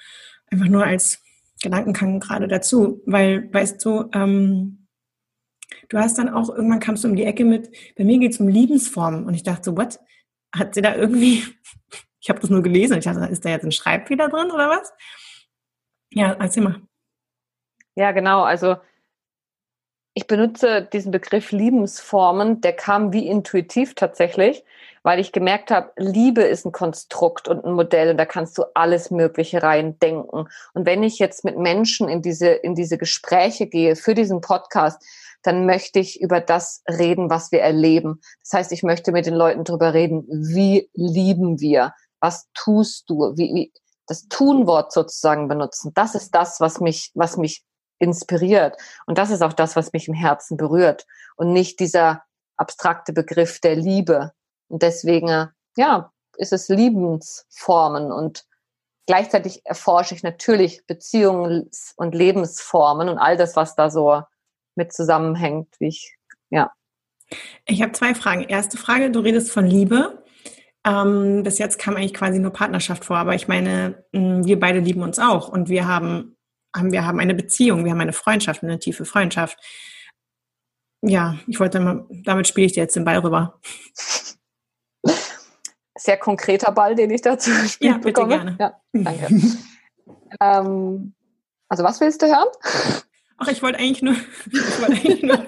einfach 0.51 0.67
nur 0.67 0.83
als 0.83 1.21
Gedankenkang 1.61 2.19
gerade 2.19 2.49
dazu, 2.49 3.01
weil, 3.05 3.51
weißt 3.53 3.83
du, 3.85 4.09
ähm, 4.13 4.76
du 5.89 5.97
hast 5.97 6.17
dann 6.17 6.29
auch, 6.29 6.49
irgendwann 6.49 6.79
kamst 6.79 7.03
du 7.03 7.07
um 7.07 7.15
die 7.15 7.25
Ecke 7.25 7.45
mit, 7.45 7.71
bei 7.95 8.03
mir 8.03 8.19
geht 8.19 8.33
es 8.33 8.39
um 8.39 8.47
Liebensformen 8.47 9.25
und 9.25 9.33
ich 9.33 9.43
dachte 9.43 9.63
so, 9.63 9.77
what? 9.77 9.99
Hat 10.55 10.75
sie 10.75 10.81
da 10.81 10.95
irgendwie, 10.95 11.43
ich 12.19 12.29
habe 12.29 12.39
das 12.39 12.49
nur 12.49 12.63
gelesen 12.63 12.97
ich 12.97 13.05
dachte, 13.05 13.25
ist 13.25 13.45
da 13.45 13.49
jetzt 13.49 13.63
ein 13.63 13.71
Schreibfehler 13.71 14.29
drin 14.29 14.51
oder 14.51 14.69
was? 14.69 14.93
Ja, 16.11 16.35
erzähl 16.39 16.63
mal. 16.63 16.81
Ja, 17.95 18.11
genau, 18.11 18.43
also 18.43 18.77
ich 20.17 20.25
benutze 20.25 20.81
diesen 20.81 21.11
Begriff 21.11 21.51
Liebensformen, 21.51 22.59
der 22.61 22.73
kam 22.73 23.13
wie 23.13 23.27
intuitiv 23.27 23.93
tatsächlich, 23.93 24.63
weil 25.03 25.19
ich 25.19 25.31
gemerkt 25.31 25.69
habe, 25.69 25.91
Liebe 25.95 26.41
ist 26.41 26.65
ein 26.65 26.71
Konstrukt 26.71 27.47
und 27.47 27.63
ein 27.63 27.73
Modell 27.73 28.09
und 28.09 28.17
da 28.17 28.25
kannst 28.25 28.57
du 28.57 28.63
alles 28.73 29.11
Mögliche 29.11 29.61
reindenken. 29.61 30.47
Und 30.73 30.85
wenn 30.87 31.03
ich 31.03 31.19
jetzt 31.19 31.45
mit 31.45 31.59
Menschen 31.59 32.09
in 32.09 32.23
diese, 32.23 32.47
in 32.47 32.73
diese 32.73 32.97
Gespräche 32.97 33.67
gehe 33.67 33.95
für 33.95 34.15
diesen 34.15 34.41
Podcast, 34.41 35.03
dann 35.43 35.65
möchte 35.65 35.99
ich 35.99 36.21
über 36.21 36.41
das 36.41 36.83
reden, 36.89 37.29
was 37.29 37.51
wir 37.51 37.61
erleben. 37.61 38.21
Das 38.43 38.53
heißt, 38.53 38.71
ich 38.71 38.83
möchte 38.83 39.11
mit 39.11 39.25
den 39.25 39.35
Leuten 39.35 39.63
darüber 39.63 39.93
reden, 39.93 40.25
wie 40.27 40.89
lieben 40.93 41.59
wir? 41.59 41.93
Was 42.19 42.47
tust 42.53 43.09
du? 43.09 43.33
Wie, 43.35 43.53
wie, 43.53 43.73
das 44.07 44.27
Tunwort 44.29 44.91
sozusagen 44.91 45.47
benutzen. 45.47 45.91
Das 45.93 46.15
ist 46.15 46.33
das, 46.33 46.59
was 46.59 46.79
mich, 46.79 47.11
was 47.13 47.37
mich 47.37 47.63
inspiriert. 47.99 48.77
Und 49.05 49.17
das 49.17 49.29
ist 49.29 49.41
auch 49.41 49.53
das, 49.53 49.75
was 49.75 49.93
mich 49.93 50.07
im 50.07 50.13
Herzen 50.13 50.57
berührt 50.57 51.05
und 51.35 51.53
nicht 51.53 51.79
dieser 51.79 52.23
abstrakte 52.55 53.13
Begriff 53.13 53.59
der 53.59 53.75
Liebe. 53.75 54.31
Und 54.69 54.81
deswegen, 54.81 55.49
ja, 55.75 56.11
ist 56.37 56.53
es 56.53 56.69
Liebensformen 56.69 58.11
und 58.11 58.45
gleichzeitig 59.07 59.65
erforsche 59.65 60.15
ich 60.15 60.23
natürlich 60.23 60.83
Beziehungs- 60.87 61.93
und 61.95 62.13
Lebensformen 62.13 63.09
und 63.09 63.17
all 63.17 63.37
das, 63.37 63.55
was 63.55 63.75
da 63.75 63.89
so 63.89 64.21
mit 64.77 64.93
zusammenhängt, 64.93 65.67
wie 65.79 65.87
ich, 65.87 66.15
ja. 66.49 66.71
Ich 67.65 67.81
habe 67.81 67.91
zwei 67.91 68.15
Fragen. 68.15 68.43
Erste 68.43 68.77
Frage, 68.77 69.11
du 69.11 69.19
redest 69.19 69.51
von 69.51 69.65
Liebe. 69.65 70.23
Ähm, 70.85 71.43
bis 71.43 71.57
jetzt 71.57 71.77
kam 71.79 71.97
eigentlich 71.97 72.13
quasi 72.13 72.39
nur 72.39 72.53
Partnerschaft 72.53 73.03
vor, 73.03 73.17
aber 73.17 73.35
ich 73.35 73.49
meine, 73.49 74.05
wir 74.13 74.59
beide 74.59 74.79
lieben 74.79 75.01
uns 75.01 75.19
auch 75.19 75.49
und 75.49 75.67
wir 75.67 75.87
haben 75.87 76.37
haben 76.75 76.91
wir 76.91 77.05
haben 77.05 77.19
eine 77.19 77.35
Beziehung, 77.35 77.83
wir 77.83 77.91
haben 77.91 78.01
eine 78.01 78.13
Freundschaft, 78.13 78.63
eine 78.63 78.79
tiefe 78.79 79.05
Freundschaft. 79.05 79.57
Ja, 81.01 81.37
ich 81.47 81.59
wollte 81.59 81.79
mal, 81.79 82.05
damit 82.23 82.47
spiele 82.47 82.67
ich 82.67 82.73
dir 82.73 82.83
jetzt 82.83 82.95
den 82.95 83.05
Ball 83.05 83.17
rüber. 83.19 83.59
Sehr 85.97 86.17
konkreter 86.17 86.71
Ball, 86.71 86.95
den 86.95 87.11
ich 87.11 87.21
dazu 87.21 87.51
spiele. 87.51 87.91
Ja, 87.91 87.97
bitte 87.97 88.07
bekomme. 88.07 88.29
gerne. 88.29 88.57
Ja, 88.59 88.81
danke. 88.93 89.27
ähm, 90.41 91.13
also 91.69 91.83
was 91.83 91.99
willst 91.99 92.21
du 92.21 92.27
hören? 92.27 92.47
Ach, 93.37 93.47
ich 93.47 93.61
wollte 93.61 93.79
eigentlich 93.79 94.01
nur, 94.01 94.15
ich 94.51 94.81
wollte 94.81 94.93
eigentlich 94.93 95.23
nur 95.23 95.45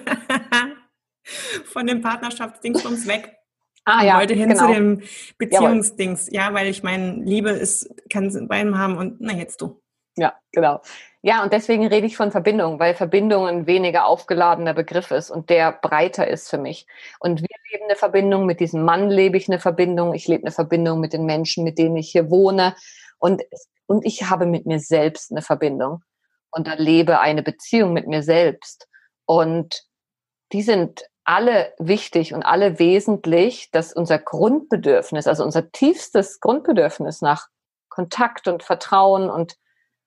von 1.64 1.86
dem 1.86 2.00
Partnerschaftsdingsbums 2.00 3.06
weg. 3.06 3.36
Ah, 3.84 4.04
ja, 4.04 4.14
ich 4.14 4.20
wollte 4.20 4.34
hin 4.34 4.50
genau. 4.50 4.66
zu 4.66 4.74
dem 4.74 5.02
Beziehungsdings. 5.38 6.28
Ja, 6.30 6.52
weil 6.54 6.68
ich 6.68 6.82
meine, 6.82 7.14
Liebe 7.24 7.50
ist, 7.50 7.90
kann 8.10 8.26
es 8.26 8.34
in 8.34 8.46
beiden 8.46 8.78
haben 8.78 8.96
und 8.96 9.16
na 9.20 9.32
jetzt 9.32 9.60
du. 9.60 9.80
Ja, 10.16 10.34
genau. 10.52 10.80
Ja, 11.22 11.42
und 11.42 11.52
deswegen 11.52 11.86
rede 11.86 12.06
ich 12.06 12.16
von 12.16 12.30
Verbindung, 12.30 12.78
weil 12.78 12.94
Verbindung 12.94 13.46
ein 13.46 13.66
weniger 13.66 14.06
aufgeladener 14.06 14.74
Begriff 14.74 15.10
ist 15.10 15.30
und 15.30 15.50
der 15.50 15.72
breiter 15.72 16.26
ist 16.28 16.48
für 16.48 16.58
mich. 16.58 16.86
Und 17.18 17.40
wir 17.40 17.48
leben 17.70 17.84
eine 17.84 17.96
Verbindung, 17.96 18.46
mit 18.46 18.60
diesem 18.60 18.84
Mann 18.84 19.10
lebe 19.10 19.36
ich 19.36 19.48
eine 19.48 19.60
Verbindung, 19.60 20.14
ich 20.14 20.28
lebe 20.28 20.44
eine 20.44 20.52
Verbindung 20.52 21.00
mit 21.00 21.12
den 21.12 21.26
Menschen, 21.26 21.64
mit 21.64 21.78
denen 21.78 21.96
ich 21.96 22.10
hier 22.10 22.30
wohne 22.30 22.74
und, 23.18 23.42
und 23.86 24.04
ich 24.06 24.30
habe 24.30 24.46
mit 24.46 24.66
mir 24.66 24.80
selbst 24.80 25.30
eine 25.30 25.42
Verbindung 25.42 26.02
und 26.50 26.68
erlebe 26.68 27.20
eine 27.20 27.42
Beziehung 27.42 27.92
mit 27.92 28.06
mir 28.06 28.22
selbst. 28.22 28.88
Und 29.26 29.82
die 30.52 30.62
sind 30.62 31.02
alle 31.24 31.72
wichtig 31.78 32.34
und 32.34 32.42
alle 32.42 32.78
wesentlich, 32.78 33.70
dass 33.70 33.92
unser 33.92 34.18
Grundbedürfnis, 34.18 35.26
also 35.26 35.44
unser 35.44 35.70
tiefstes 35.70 36.40
Grundbedürfnis 36.40 37.20
nach 37.22 37.46
Kontakt 37.88 38.48
und 38.48 38.62
Vertrauen 38.62 39.30
und 39.30 39.56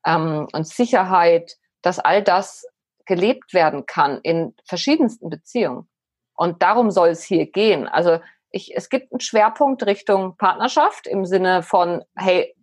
ähm, 0.05 0.47
und 0.51 0.67
Sicherheit, 0.67 1.55
dass 1.81 1.99
all 1.99 2.23
das 2.23 2.65
gelebt 3.05 3.53
werden 3.53 3.85
kann 3.85 4.19
in 4.21 4.55
verschiedensten 4.65 5.29
Beziehungen. 5.29 5.89
Und 6.35 6.61
darum 6.61 6.91
soll 6.91 7.09
es 7.09 7.23
hier 7.23 7.49
gehen. 7.49 7.87
Also 7.87 8.19
ich, 8.49 8.75
es 8.75 8.89
gibt 8.89 9.11
einen 9.11 9.19
Schwerpunkt 9.19 9.85
Richtung 9.85 10.37
Partnerschaft 10.37 11.07
im 11.07 11.25
Sinne 11.25 11.63
von, 11.63 12.03
hey, 12.15 12.55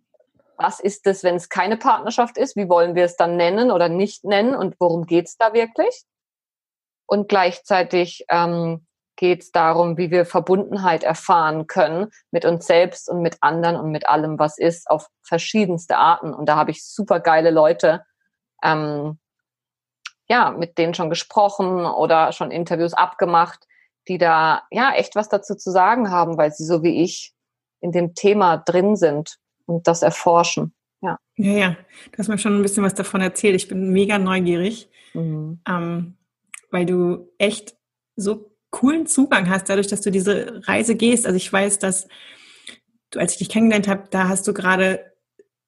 was 0.61 0.79
ist 0.79 1.07
es, 1.07 1.23
wenn 1.23 1.35
es 1.35 1.49
keine 1.49 1.77
Partnerschaft 1.77 2.37
ist? 2.37 2.55
Wie 2.55 2.69
wollen 2.69 2.95
wir 2.95 3.05
es 3.05 3.15
dann 3.15 3.37
nennen 3.37 3.71
oder 3.71 3.89
nicht 3.89 4.23
nennen? 4.23 4.55
Und 4.55 4.75
worum 4.79 5.05
geht 5.05 5.27
es 5.27 5.37
da 5.37 5.53
wirklich? 5.53 6.03
Und 7.05 7.27
gleichzeitig 7.27 8.25
ähm, 8.29 8.85
geht 9.15 9.41
es 9.41 9.51
darum, 9.51 9.97
wie 9.97 10.11
wir 10.11 10.25
Verbundenheit 10.25 11.03
erfahren 11.03 11.67
können 11.67 12.11
mit 12.31 12.45
uns 12.45 12.65
selbst 12.65 13.09
und 13.09 13.21
mit 13.21 13.37
anderen 13.41 13.75
und 13.75 13.91
mit 13.91 14.07
allem, 14.07 14.39
was 14.39 14.57
ist, 14.57 14.89
auf 14.89 15.07
verschiedenste 15.21 15.97
Arten. 15.97 16.33
Und 16.33 16.47
da 16.47 16.55
habe 16.55 16.71
ich 16.71 16.85
super 16.85 17.19
geile 17.19 17.51
Leute, 17.51 18.03
ähm, 18.63 19.19
ja, 20.27 20.51
mit 20.51 20.77
denen 20.77 20.93
schon 20.93 21.09
gesprochen 21.09 21.85
oder 21.85 22.31
schon 22.31 22.51
Interviews 22.51 22.93
abgemacht, 22.93 23.67
die 24.07 24.17
da 24.17 24.63
ja 24.71 24.93
echt 24.93 25.15
was 25.15 25.29
dazu 25.29 25.55
zu 25.55 25.71
sagen 25.71 26.09
haben, 26.09 26.37
weil 26.37 26.51
sie 26.51 26.65
so 26.65 26.81
wie 26.81 27.03
ich 27.03 27.33
in 27.81 27.91
dem 27.91 28.15
Thema 28.15 28.57
drin 28.57 28.95
sind 28.95 29.37
und 29.65 29.87
das 29.87 30.01
erforschen. 30.01 30.73
Ja. 31.01 31.17
Ja, 31.35 31.51
ja. 31.51 31.77
Du 32.11 32.17
hast 32.17 32.27
mir 32.27 32.37
schon 32.37 32.57
ein 32.57 32.61
bisschen 32.61 32.83
was 32.83 32.93
davon 32.93 33.21
erzählt. 33.21 33.55
Ich 33.55 33.67
bin 33.67 33.91
mega 33.91 34.19
neugierig, 34.19 34.89
mhm. 35.13 35.59
ähm, 35.67 36.17
weil 36.69 36.85
du 36.85 37.31
echt 37.37 37.75
so 38.15 38.51
coolen 38.69 39.05
Zugang 39.05 39.49
hast, 39.49 39.69
dadurch, 39.69 39.87
dass 39.87 40.01
du 40.01 40.11
diese 40.11 40.61
Reise 40.67 40.95
gehst. 40.95 41.25
Also 41.25 41.37
ich 41.37 41.51
weiß, 41.51 41.79
dass 41.79 42.07
du, 43.11 43.19
als 43.19 43.33
ich 43.33 43.39
dich 43.39 43.49
kennengelernt 43.49 43.87
habe, 43.87 44.03
da 44.09 44.27
hast 44.29 44.47
du 44.47 44.53
gerade, 44.53 45.11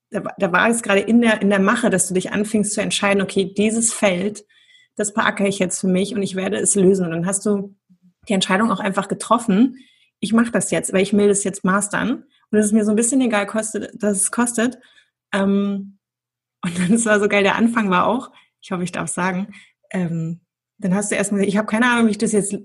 da, 0.09 0.21
da 0.37 0.51
war 0.51 0.69
es 0.69 0.83
gerade 0.83 1.01
in 1.01 1.21
der, 1.21 1.41
in 1.41 1.49
der 1.49 1.59
Mache, 1.59 1.89
dass 1.89 2.07
du 2.07 2.13
dich 2.13 2.31
anfingst 2.31 2.73
zu 2.73 2.81
entscheiden, 2.81 3.21
okay, 3.21 3.53
dieses 3.53 3.93
Feld, 3.93 4.45
das 4.95 5.13
beackere 5.13 5.47
ich 5.47 5.59
jetzt 5.59 5.81
für 5.81 5.87
mich 5.87 6.15
und 6.15 6.21
ich 6.21 6.35
werde 6.35 6.57
es 6.57 6.75
lösen. 6.75 7.05
Und 7.05 7.11
dann 7.11 7.25
hast 7.25 7.45
du 7.45 7.75
die 8.29 8.33
Entscheidung 8.33 8.71
auch 8.71 8.79
einfach 8.79 9.07
getroffen, 9.07 9.77
ich 10.19 10.31
mache 10.31 10.51
das 10.51 10.71
jetzt, 10.71 10.93
weil 10.93 11.01
ich 11.01 11.11
will 11.11 11.27
das 11.27 11.43
jetzt 11.43 11.65
mastern. 11.65 12.23
Und 12.53 12.59
es 12.59 12.67
ist 12.67 12.71
mir 12.71 12.85
so 12.85 12.91
ein 12.91 12.95
bisschen 12.95 13.19
egal, 13.19 13.47
kostet, 13.47 13.91
dass 14.01 14.17
es 14.17 14.31
kostet. 14.31 14.77
Ähm, 15.33 15.97
und 16.63 16.79
dann 16.79 16.93
ist 16.93 17.07
war 17.07 17.19
so 17.19 17.27
geil, 17.27 17.41
der 17.41 17.55
Anfang 17.55 17.89
war 17.89 18.05
auch, 18.05 18.31
ich 18.61 18.71
hoffe, 18.71 18.83
ich 18.83 18.91
darf 18.91 19.09
sagen, 19.09 19.55
ähm, 19.89 20.39
dann 20.77 20.93
hast 20.93 21.11
du 21.11 21.15
erstmal 21.15 21.39
gesagt, 21.39 21.49
ich 21.51 21.57
habe 21.57 21.65
keine 21.65 21.89
Ahnung, 21.89 22.05
wie 22.05 22.11
ich 22.11 22.19
das 22.19 22.31
jetzt 22.31 22.55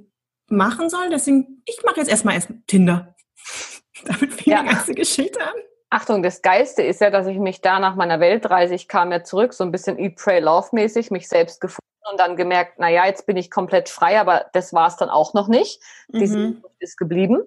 machen 0.48 0.90
soll. 0.90 1.08
Deswegen, 1.10 1.62
ich 1.64 1.80
mache 1.86 2.00
jetzt 2.00 2.10
erstmal 2.10 2.34
erst 2.34 2.50
Tinder. 2.66 3.16
Damit 4.04 4.34
fing 4.34 4.52
ja. 4.52 4.62
die 4.62 4.68
ganze 4.68 4.94
Geschichte 4.94 5.40
an. 5.40 5.54
Achtung, 5.88 6.22
das 6.22 6.42
Geiste 6.42 6.82
ist 6.82 7.00
ja, 7.00 7.08
dass 7.08 7.26
ich 7.26 7.38
mich 7.38 7.62
da 7.62 7.80
nach 7.80 7.96
meiner 7.96 8.20
Weltreise, 8.20 8.74
ich 8.74 8.88
kam 8.88 9.10
ja 9.10 9.24
zurück, 9.24 9.54
so 9.54 9.64
ein 9.64 9.72
bisschen 9.72 9.98
Eat, 9.98 10.16
Pray, 10.16 10.40
Love 10.40 10.68
mäßig, 10.72 11.10
mich 11.10 11.28
selbst 11.28 11.62
gefunden 11.62 11.80
und 12.12 12.20
dann 12.20 12.36
gemerkt, 12.36 12.74
na 12.76 12.90
ja, 12.90 13.06
jetzt 13.06 13.24
bin 13.24 13.38
ich 13.38 13.50
komplett 13.50 13.88
frei, 13.88 14.20
aber 14.20 14.50
das 14.52 14.74
war 14.74 14.88
es 14.88 14.96
dann 14.96 15.08
auch 15.08 15.32
noch 15.32 15.48
nicht. 15.48 15.80
Mhm. 16.08 16.18
Diese 16.18 16.56
ist 16.78 16.98
geblieben. 16.98 17.40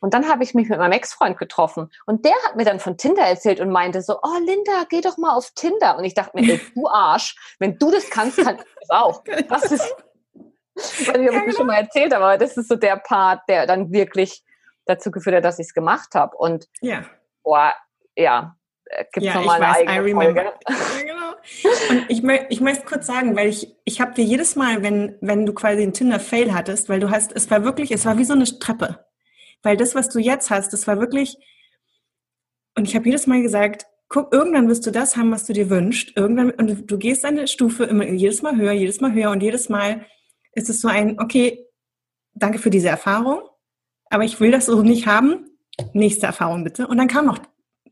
Und 0.00 0.14
dann 0.14 0.28
habe 0.28 0.42
ich 0.42 0.54
mich 0.54 0.68
mit 0.68 0.78
meinem 0.78 0.92
Ex-Freund 0.92 1.38
getroffen 1.38 1.90
und 2.06 2.24
der 2.24 2.34
hat 2.44 2.56
mir 2.56 2.64
dann 2.64 2.80
von 2.80 2.96
Tinder 2.96 3.22
erzählt 3.22 3.60
und 3.60 3.70
meinte 3.70 4.02
so, 4.02 4.18
oh 4.22 4.38
Linda, 4.44 4.84
geh 4.88 5.00
doch 5.02 5.18
mal 5.18 5.34
auf 5.34 5.50
Tinder. 5.54 5.98
Und 5.98 6.04
ich 6.04 6.14
dachte 6.14 6.32
mir, 6.34 6.54
ey, 6.54 6.60
du 6.74 6.88
Arsch, 6.88 7.36
wenn 7.58 7.78
du 7.78 7.90
das 7.90 8.08
kannst, 8.10 8.38
kann 8.38 8.56
ich 8.56 8.64
das 8.80 8.90
auch. 8.90 9.22
Was 9.48 9.70
ist, 9.70 9.94
ich 10.74 11.08
weiß 11.08 11.18
nicht, 11.18 11.30
ob 11.30 11.36
ich 11.36 11.44
das 11.46 11.56
schon 11.56 11.66
mal 11.66 11.80
erzählt 11.80 12.14
habe, 12.14 12.24
aber 12.24 12.38
das 12.38 12.56
ist 12.56 12.68
so 12.68 12.76
der 12.76 12.96
Part, 12.96 13.42
der 13.48 13.66
dann 13.66 13.92
wirklich 13.92 14.42
dazu 14.86 15.10
geführt 15.10 15.36
hat, 15.36 15.44
dass 15.44 15.58
ich 15.58 15.66
es 15.66 15.74
gemacht 15.74 16.14
habe. 16.14 16.36
Und 16.36 16.66
ja. 16.80 17.04
boah, 17.42 17.74
ja, 18.16 18.56
äh, 18.86 19.04
gibt 19.12 19.26
es 19.26 19.34
ja, 19.34 19.34
nochmal 19.34 19.62
eine 19.62 19.74
weiß, 19.74 19.88
eigene 19.88 20.14
Folge. 20.14 20.52
Ja, 20.68 21.02
genau. 21.02 21.30
Und 21.90 22.10
ich, 22.10 22.22
ich 22.50 22.60
möchte 22.60 22.84
kurz 22.86 23.06
sagen, 23.06 23.36
weil 23.36 23.48
ich, 23.48 23.74
ich 23.84 24.00
habe 24.00 24.14
dir 24.14 24.24
jedes 24.24 24.56
Mal, 24.56 24.82
wenn, 24.82 25.16
wenn 25.20 25.46
du 25.46 25.52
quasi 25.52 25.82
einen 25.82 25.92
Tinder-Fail 25.92 26.54
hattest, 26.54 26.88
weil 26.88 27.00
du 27.00 27.10
hast, 27.10 27.32
es 27.32 27.50
war 27.50 27.64
wirklich, 27.64 27.90
es 27.92 28.04
war 28.04 28.18
wie 28.18 28.24
so 28.24 28.34
eine 28.34 28.44
Treppe. 28.44 29.09
Weil 29.62 29.76
das, 29.76 29.94
was 29.94 30.08
du 30.08 30.18
jetzt 30.18 30.50
hast, 30.50 30.72
das 30.72 30.86
war 30.86 30.98
wirklich, 30.98 31.36
und 32.76 32.88
ich 32.88 32.94
habe 32.94 33.06
jedes 33.06 33.26
Mal 33.26 33.42
gesagt, 33.42 33.86
guck, 34.08 34.32
irgendwann 34.32 34.68
wirst 34.68 34.86
du 34.86 34.90
das 34.90 35.16
haben, 35.16 35.30
was 35.30 35.46
du 35.46 35.52
dir 35.52 35.70
wünschst. 35.70 36.16
Irgendwann, 36.16 36.50
und 36.50 36.90
du 36.90 36.98
gehst 36.98 37.24
eine 37.24 37.46
Stufe 37.46 37.84
immer 37.84 38.06
jedes 38.06 38.42
Mal 38.42 38.56
höher, 38.56 38.72
jedes 38.72 39.00
Mal 39.00 39.12
höher 39.12 39.30
und 39.30 39.42
jedes 39.42 39.68
Mal 39.68 40.04
ist 40.52 40.68
es 40.68 40.80
so 40.80 40.88
ein, 40.88 41.20
okay, 41.20 41.64
danke 42.34 42.58
für 42.58 42.70
diese 42.70 42.88
Erfahrung, 42.88 43.40
aber 44.06 44.24
ich 44.24 44.40
will 44.40 44.50
das 44.50 44.66
so 44.66 44.82
nicht 44.82 45.06
haben. 45.06 45.46
Nächste 45.92 46.26
Erfahrung 46.26 46.64
bitte. 46.64 46.88
Und 46.88 46.98
dann 46.98 47.08
kam 47.08 47.26
noch 47.26 47.38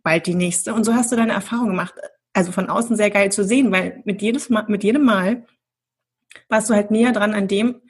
bald 0.02 0.26
die 0.26 0.34
nächste. 0.34 0.74
Und 0.74 0.84
so 0.84 0.94
hast 0.94 1.12
du 1.12 1.16
deine 1.16 1.32
Erfahrung 1.32 1.68
gemacht. 1.68 1.94
Also 2.32 2.52
von 2.52 2.68
außen 2.68 2.96
sehr 2.96 3.10
geil 3.10 3.30
zu 3.32 3.44
sehen, 3.44 3.70
weil 3.72 4.02
mit, 4.04 4.20
jedes 4.20 4.50
Mal, 4.50 4.64
mit 4.68 4.84
jedem 4.84 5.04
Mal 5.04 5.46
warst 6.48 6.68
du 6.68 6.74
halt 6.74 6.90
näher 6.90 7.12
dran 7.12 7.34
an 7.34 7.48
dem, 7.48 7.80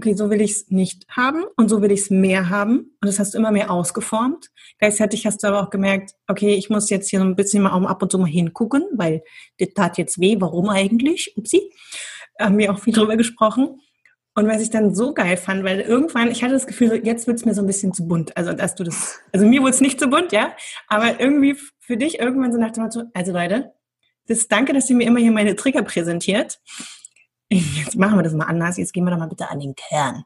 okay, 0.00 0.14
so 0.14 0.30
will 0.30 0.40
ich 0.40 0.52
es 0.52 0.70
nicht 0.70 1.06
haben 1.10 1.44
und 1.56 1.68
so 1.68 1.82
will 1.82 1.92
ich 1.92 2.00
es 2.00 2.10
mehr 2.10 2.48
haben. 2.48 2.96
Und 3.00 3.06
das 3.06 3.18
hast 3.18 3.34
du 3.34 3.38
immer 3.38 3.50
mehr 3.50 3.70
ausgeformt. 3.70 4.50
Gleichzeitig 4.78 5.26
hast 5.26 5.42
du 5.42 5.48
aber 5.48 5.62
auch 5.62 5.68
gemerkt, 5.68 6.12
okay, 6.26 6.54
ich 6.54 6.70
muss 6.70 6.88
jetzt 6.88 7.10
hier 7.10 7.18
so 7.18 7.26
ein 7.26 7.36
bisschen 7.36 7.62
mal 7.62 7.86
ab 7.86 8.02
und 8.02 8.10
zu 8.10 8.18
mal 8.18 8.26
hingucken, 8.26 8.82
weil 8.94 9.22
das 9.58 9.68
tat 9.74 9.98
jetzt 9.98 10.18
weh. 10.18 10.36
Warum 10.40 10.70
eigentlich? 10.70 11.34
Upsi. 11.36 11.70
Haben 12.40 12.56
wir 12.56 12.72
auch 12.72 12.78
viel 12.78 12.94
drüber 12.94 13.18
gesprochen. 13.18 13.78
Und 14.34 14.48
was 14.48 14.62
ich 14.62 14.70
dann 14.70 14.94
so 14.94 15.12
geil 15.12 15.36
fand, 15.36 15.64
weil 15.64 15.80
irgendwann, 15.80 16.30
ich 16.30 16.42
hatte 16.42 16.54
das 16.54 16.66
Gefühl, 16.66 17.02
jetzt 17.04 17.26
wird 17.26 17.36
es 17.36 17.44
mir 17.44 17.52
so 17.52 17.60
ein 17.60 17.66
bisschen 17.66 17.92
zu 17.92 18.08
bunt. 18.08 18.34
Also, 18.38 18.54
dass 18.54 18.74
du 18.74 18.84
das, 18.84 19.18
also 19.32 19.44
mir 19.44 19.60
wurde 19.60 19.72
es 19.72 19.82
nicht 19.82 20.00
zu 20.00 20.08
bunt, 20.08 20.32
ja. 20.32 20.54
Aber 20.88 21.20
irgendwie 21.20 21.56
für 21.78 21.98
dich 21.98 22.20
irgendwann 22.20 22.52
so 22.52 22.58
nach 22.58 22.70
dem 22.70 22.84
Motto, 22.84 23.02
also 23.12 23.32
Leute, 23.32 23.74
das 24.28 24.48
danke, 24.48 24.72
dass 24.72 24.88
ihr 24.88 24.96
mir 24.96 25.06
immer 25.06 25.20
hier 25.20 25.32
meine 25.32 25.56
Trigger 25.56 25.82
präsentiert 25.82 26.58
jetzt 27.50 27.96
machen 27.96 28.18
wir 28.18 28.22
das 28.22 28.32
mal 28.32 28.46
anders, 28.46 28.76
jetzt 28.76 28.92
gehen 28.92 29.04
wir 29.04 29.10
doch 29.10 29.18
mal 29.18 29.28
bitte 29.28 29.50
an 29.50 29.60
den 29.60 29.74
Kern. 29.74 30.24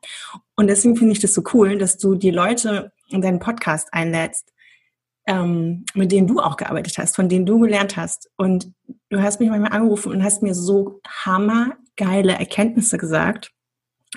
Und 0.57 0.66
deswegen 0.69 0.97
finde 0.97 1.12
ich 1.12 1.21
das 1.21 1.35
so 1.35 1.43
cool, 1.54 1.78
dass 1.78 1.97
du 1.97 2.14
die 2.14 2.31
Leute 2.31 2.93
in 3.09 3.23
deinen 3.23 3.38
Podcast 3.38 3.88
einlädst, 3.93 4.52
ähm, 5.26 5.85
mit 5.95 6.12
denen 6.12 6.26
du 6.26 6.40
auch 6.40 6.57
gearbeitet 6.57 6.99
hast, 6.99 7.16
von 7.16 7.28
denen 7.28 7.47
du 7.47 7.59
gelernt 7.59 7.97
hast. 7.97 8.31
Und 8.37 8.73
du 9.09 9.23
hast 9.23 9.40
mich 9.40 9.49
manchmal 9.49 9.73
angerufen 9.73 10.12
und 10.12 10.23
hast 10.23 10.43
mir 10.43 10.54
so 10.54 11.00
hammergeile 11.25 12.35
Erkenntnisse 12.35 12.99
gesagt. 12.99 13.52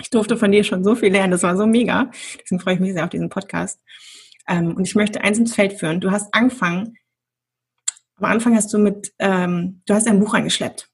Ich 0.00 0.10
durfte 0.10 0.36
von 0.36 0.52
dir 0.52 0.62
schon 0.62 0.84
so 0.84 0.94
viel 0.94 1.10
lernen, 1.10 1.32
das 1.32 1.42
war 1.42 1.56
so 1.56 1.66
mega. 1.66 2.10
Deswegen 2.40 2.60
freue 2.60 2.74
ich 2.74 2.80
mich 2.80 2.92
sehr 2.92 3.04
auf 3.04 3.10
diesen 3.10 3.30
Podcast. 3.30 3.80
Ähm, 4.46 4.76
und 4.76 4.86
ich 4.86 4.94
möchte 4.94 5.22
eins 5.22 5.38
ins 5.38 5.54
Feld 5.54 5.74
führen. 5.74 6.00
Du 6.00 6.10
hast 6.10 6.32
angefangen, 6.34 6.98
am 8.16 8.24
Anfang 8.24 8.54
hast 8.54 8.72
du 8.72 8.78
mit, 8.78 9.12
ähm, 9.18 9.82
du 9.86 9.94
hast 9.94 10.06
ein 10.06 10.20
Buch 10.20 10.34
eingeschleppt. 10.34 10.90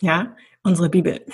Ja, 0.00 0.36
unsere 0.66 0.88
Bibel. 0.88 1.24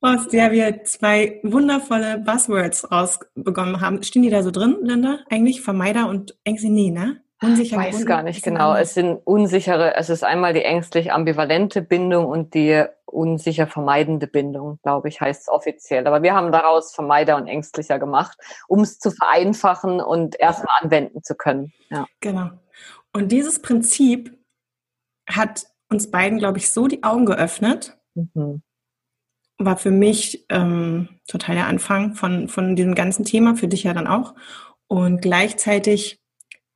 aus 0.00 0.28
der 0.28 0.52
wir 0.52 0.84
zwei 0.84 1.40
wundervolle 1.42 2.18
Buzzwords 2.18 2.90
rausbekommen 2.90 3.80
haben. 3.80 4.02
Stehen 4.02 4.22
die 4.22 4.30
da 4.30 4.42
so 4.42 4.50
drin, 4.50 4.76
Linda? 4.82 5.20
Eigentlich 5.30 5.62
Vermeider 5.62 6.08
und 6.08 6.36
Ängste? 6.44 6.68
Nee, 6.68 6.90
ne? 6.90 7.22
Unsicher 7.42 7.78
ich 7.80 7.94
weiß 7.94 8.06
gar 8.06 8.22
nicht 8.22 8.42
genau. 8.42 8.74
Es 8.74 8.94
sind 8.94 9.20
unsichere, 9.24 9.96
es 9.96 10.08
ist 10.08 10.22
einmal 10.22 10.52
die 10.52 10.62
ängstlich 10.62 11.12
ambivalente 11.12 11.82
Bindung 11.82 12.26
und 12.26 12.54
die 12.54 12.84
unsicher 13.06 13.66
vermeidende 13.66 14.26
Bindung, 14.26 14.78
glaube 14.82 15.08
ich, 15.08 15.20
heißt 15.20 15.42
es 15.42 15.48
offiziell. 15.48 16.06
Aber 16.06 16.22
wir 16.22 16.34
haben 16.34 16.52
daraus 16.52 16.94
Vermeider 16.94 17.36
und 17.36 17.46
ängstlicher 17.46 17.98
gemacht, 17.98 18.38
um 18.68 18.80
es 18.80 18.98
zu 18.98 19.10
vereinfachen 19.10 20.00
und 20.00 20.38
erstmal 20.38 20.74
anwenden 20.80 21.22
zu 21.22 21.34
können. 21.34 21.72
Ja. 21.90 22.06
Genau. 22.20 22.50
Und 23.12 23.30
dieses 23.30 23.62
Prinzip 23.62 24.36
hat 25.28 25.66
uns 25.94 26.10
beiden, 26.10 26.38
glaube 26.38 26.58
ich, 26.58 26.70
so 26.70 26.86
die 26.86 27.02
Augen 27.02 27.24
geöffnet. 27.24 27.96
Mhm. 28.14 28.62
War 29.58 29.76
für 29.76 29.90
mich 29.90 30.46
ähm, 30.48 31.08
total 31.26 31.54
der 31.54 31.68
Anfang 31.68 32.14
von, 32.14 32.48
von 32.48 32.76
diesem 32.76 32.94
ganzen 32.94 33.24
Thema, 33.24 33.54
für 33.54 33.68
dich 33.68 33.84
ja 33.84 33.94
dann 33.94 34.06
auch. 34.06 34.34
Und 34.88 35.22
gleichzeitig 35.22 36.20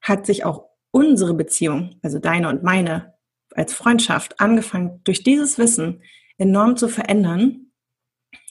hat 0.00 0.26
sich 0.26 0.44
auch 0.44 0.68
unsere 0.90 1.34
Beziehung, 1.34 1.96
also 2.02 2.18
deine 2.18 2.48
und 2.48 2.62
meine, 2.62 3.14
als 3.54 3.74
Freundschaft 3.74 4.40
angefangen, 4.40 5.00
durch 5.04 5.22
dieses 5.22 5.58
Wissen 5.58 6.02
enorm 6.38 6.76
zu 6.76 6.88
verändern, 6.88 7.72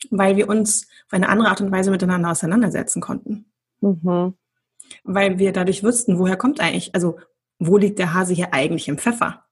weil 0.10 0.36
wir 0.36 0.50
uns 0.50 0.88
auf 1.06 1.14
eine 1.14 1.30
andere 1.30 1.50
Art 1.50 1.62
und 1.62 1.72
Weise 1.72 1.90
miteinander 1.90 2.30
auseinandersetzen 2.30 3.02
konnten. 3.02 3.52
Mhm. 3.82 4.36
Weil 5.04 5.40
wir 5.40 5.54
dadurch 5.54 5.84
wussten, 5.84 6.20
woher 6.20 6.38
kommt 6.38 6.60
eigentlich, 6.60 6.94
also 6.94 7.18
wo 7.60 7.78
liegt 7.78 8.00
der 8.00 8.14
Hase 8.14 8.34
hier 8.34 8.54
eigentlich 8.54 8.88
im 8.88 8.98
Pfeffer? 8.98 9.47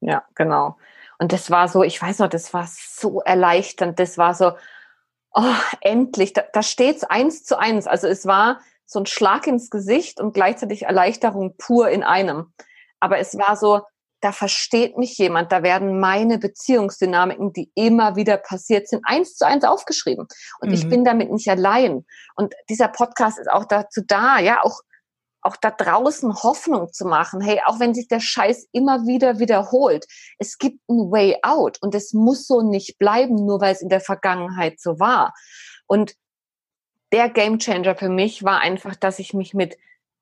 Ja, 0.00 0.24
genau. 0.34 0.76
Und 1.18 1.32
das 1.32 1.50
war 1.50 1.68
so, 1.68 1.82
ich 1.82 2.00
weiß 2.00 2.20
noch, 2.20 2.28
das 2.28 2.54
war 2.54 2.68
so 2.68 3.20
erleichternd. 3.20 3.98
Das 3.98 4.18
war 4.18 4.34
so, 4.34 4.52
oh, 5.32 5.54
endlich, 5.80 6.32
da, 6.32 6.44
da 6.52 6.62
steht's 6.62 7.04
eins 7.04 7.44
zu 7.44 7.58
eins. 7.58 7.86
Also 7.86 8.06
es 8.06 8.26
war 8.26 8.60
so 8.86 9.00
ein 9.00 9.06
Schlag 9.06 9.46
ins 9.46 9.70
Gesicht 9.70 10.20
und 10.20 10.32
gleichzeitig 10.32 10.82
Erleichterung 10.82 11.56
pur 11.58 11.88
in 11.90 12.02
einem. 12.02 12.52
Aber 13.00 13.18
es 13.18 13.36
war 13.36 13.56
so, 13.56 13.82
da 14.20 14.32
versteht 14.32 14.96
mich 14.96 15.16
jemand, 15.18 15.52
da 15.52 15.62
werden 15.62 16.00
meine 16.00 16.38
Beziehungsdynamiken, 16.38 17.52
die 17.52 17.70
immer 17.74 18.16
wieder 18.16 18.36
passiert 18.36 18.88
sind, 18.88 19.02
eins 19.04 19.36
zu 19.36 19.46
eins 19.46 19.64
aufgeschrieben. 19.64 20.26
Und 20.60 20.68
mhm. 20.68 20.74
ich 20.74 20.88
bin 20.88 21.04
damit 21.04 21.30
nicht 21.30 21.48
allein. 21.48 22.04
Und 22.34 22.54
dieser 22.68 22.88
Podcast 22.88 23.38
ist 23.38 23.50
auch 23.50 23.64
dazu 23.64 24.02
da, 24.06 24.38
ja, 24.38 24.62
auch 24.62 24.80
auch 25.42 25.56
da 25.56 25.70
draußen 25.70 26.42
Hoffnung 26.42 26.92
zu 26.92 27.06
machen. 27.06 27.40
Hey, 27.40 27.60
auch 27.66 27.80
wenn 27.80 27.94
sich 27.94 28.08
der 28.08 28.20
Scheiß 28.20 28.68
immer 28.72 29.06
wieder 29.06 29.38
wiederholt, 29.38 30.06
es 30.38 30.58
gibt 30.58 30.80
ein 30.88 31.10
Way 31.10 31.38
out 31.42 31.78
und 31.80 31.94
es 31.94 32.12
muss 32.12 32.46
so 32.46 32.62
nicht 32.62 32.98
bleiben, 32.98 33.46
nur 33.46 33.60
weil 33.60 33.72
es 33.72 33.82
in 33.82 33.88
der 33.88 34.00
Vergangenheit 34.00 34.80
so 34.80 34.98
war. 34.98 35.34
Und 35.86 36.14
der 37.12 37.30
Gamechanger 37.30 37.96
für 37.96 38.08
mich 38.08 38.44
war 38.44 38.60
einfach, 38.60 38.96
dass 38.96 39.18
ich 39.18 39.34
mich 39.34 39.54
mit 39.54 39.76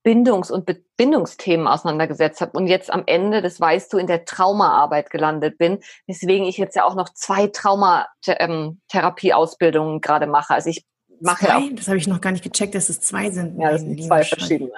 Bindungs- 0.07 0.51
und 0.53 0.71
Bindungsthemen 0.97 1.67
auseinandergesetzt 1.67 2.41
habe 2.41 2.53
und 2.53 2.69
jetzt 2.69 2.93
am 2.93 3.03
Ende, 3.07 3.43
das 3.43 3.61
weißt 3.61 3.93
du, 3.93 3.99
in 3.99 4.07
der 4.07 4.25
Traumaarbeit 4.25 5.11
gelandet 5.11 5.59
bin, 5.59 5.81
weswegen 6.07 6.47
ich 6.47 6.59
jetzt 6.59 6.77
ja 6.77 6.85
auch 6.85 6.95
noch 6.95 7.09
zwei 7.09 7.49
Traumatherapieausbildungen 7.49 10.01
gerade 10.01 10.29
mache. 10.29 10.55
Also 10.55 10.71
ich 10.71 10.85
mache 11.21 11.47
zwei? 11.47 11.71
Das 11.71 11.89
habe 11.89 11.97
ich 11.97 12.07
noch 12.07 12.21
gar 12.21 12.31
nicht 12.31 12.45
gecheckt, 12.45 12.77
dass 12.77 12.89
es 12.89 13.01
zwei 13.01 13.33
sind. 13.33 13.61
Ja, 13.61 13.73
das 13.73 13.81
sind 13.81 14.01
zwei 14.05 14.23
verschiedene. 14.23 14.71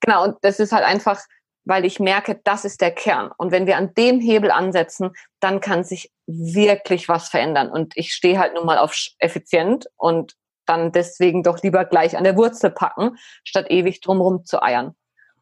Genau, 0.00 0.24
und 0.24 0.36
das 0.42 0.60
ist 0.60 0.72
halt 0.72 0.84
einfach, 0.84 1.20
weil 1.64 1.84
ich 1.84 2.00
merke, 2.00 2.40
das 2.44 2.64
ist 2.64 2.80
der 2.80 2.90
Kern. 2.90 3.30
Und 3.36 3.52
wenn 3.52 3.66
wir 3.66 3.76
an 3.76 3.92
dem 3.94 4.20
Hebel 4.20 4.50
ansetzen, 4.50 5.10
dann 5.40 5.60
kann 5.60 5.84
sich 5.84 6.10
wirklich 6.26 7.08
was 7.08 7.28
verändern. 7.28 7.70
Und 7.70 7.96
ich 7.96 8.12
stehe 8.12 8.38
halt 8.38 8.54
nun 8.54 8.64
mal 8.64 8.78
auf 8.78 8.96
effizient 9.18 9.86
und 9.96 10.34
dann 10.66 10.92
deswegen 10.92 11.42
doch 11.42 11.62
lieber 11.62 11.84
gleich 11.84 12.16
an 12.16 12.24
der 12.24 12.36
Wurzel 12.36 12.70
packen, 12.70 13.16
statt 13.44 13.66
ewig 13.70 14.00
drumherum 14.00 14.44
zu 14.44 14.62
eiern. 14.62 14.94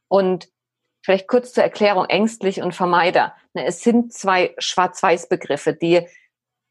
Und 0.09 0.49
vielleicht 1.05 1.29
kurz 1.29 1.53
zur 1.53 1.65
Erklärung, 1.65 2.07
ängstlich 2.07 2.63
und 2.63 2.75
Vermeider. 2.75 3.35
Ne, 3.55 3.65
es 3.65 3.81
sind 3.81 4.13
zwei 4.13 4.55
Schwarz-Weiß-Begriffe, 4.59 5.75
die, 5.75 6.09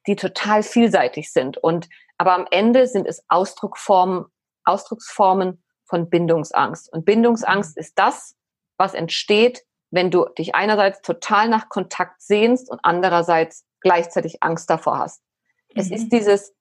die 0.07 0.15
total 0.15 0.63
vielseitig 0.63 1.31
sind. 1.31 1.57
Und, 1.57 1.87
aber 2.17 2.33
am 2.33 2.47
Ende 2.51 2.87
sind 2.87 3.07
es 3.07 3.23
Ausdruckformen, 3.29 4.25
Ausdrucksformen 4.65 5.63
von 5.95 6.09
Bindungsangst. 6.09 6.91
Und 6.91 7.05
Bindungsangst 7.05 7.77
ist 7.77 7.97
das, 7.97 8.35
was 8.75 8.93
entsteht, 8.93 9.63
wenn 9.91 10.11
du 10.11 10.25
dich 10.37 10.53
einerseits 10.53 11.01
total 11.01 11.47
nach 11.47 11.69
Kontakt 11.69 12.21
sehnst 12.21 12.69
und 12.69 12.81
andererseits 12.83 13.63
gleichzeitig 13.79 14.43
Angst 14.43 14.69
davor 14.69 14.99
hast. 14.99 15.21
Mhm. 15.73 15.79
Es 15.79 15.91
ist 15.91 16.09
dieses 16.09 16.53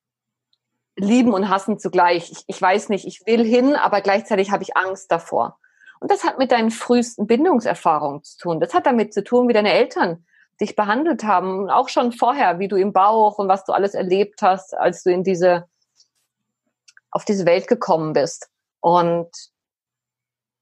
Lieben 0.94 1.34
und 1.34 1.48
Hassen 1.48 1.80
zugleich. 1.80 2.30
Ich, 2.30 2.44
ich 2.46 2.62
weiß 2.62 2.90
nicht, 2.90 3.08
ich 3.08 3.26
will 3.26 3.44
hin, 3.44 3.74
aber 3.74 4.02
gleichzeitig 4.02 4.52
habe 4.52 4.62
ich 4.62 4.76
Angst 4.76 5.10
davor. 5.10 5.58
Und 5.98 6.12
das 6.12 6.22
hat 6.22 6.38
mit 6.38 6.52
deinen 6.52 6.70
frühesten 6.70 7.26
Bindungserfahrungen 7.26 8.22
zu 8.22 8.38
tun. 8.38 8.60
Das 8.60 8.72
hat 8.72 8.86
damit 8.86 9.12
zu 9.12 9.24
tun, 9.24 9.48
wie 9.48 9.52
deine 9.52 9.72
Eltern 9.72 10.24
dich 10.60 10.76
behandelt 10.76 11.24
haben. 11.24 11.68
auch 11.70 11.88
schon 11.88 12.12
vorher, 12.12 12.60
wie 12.60 12.68
du 12.68 12.76
im 12.76 12.92
Bauch 12.92 13.38
und 13.38 13.48
was 13.48 13.64
du 13.64 13.72
alles 13.72 13.94
erlebt 13.94 14.42
hast, 14.42 14.78
als 14.78 15.02
du 15.02 15.10
in 15.10 15.24
diese, 15.24 15.68
auf 17.10 17.24
diese 17.24 17.46
Welt 17.46 17.66
gekommen 17.66 18.12
bist. 18.12 18.48
Und 18.84 19.30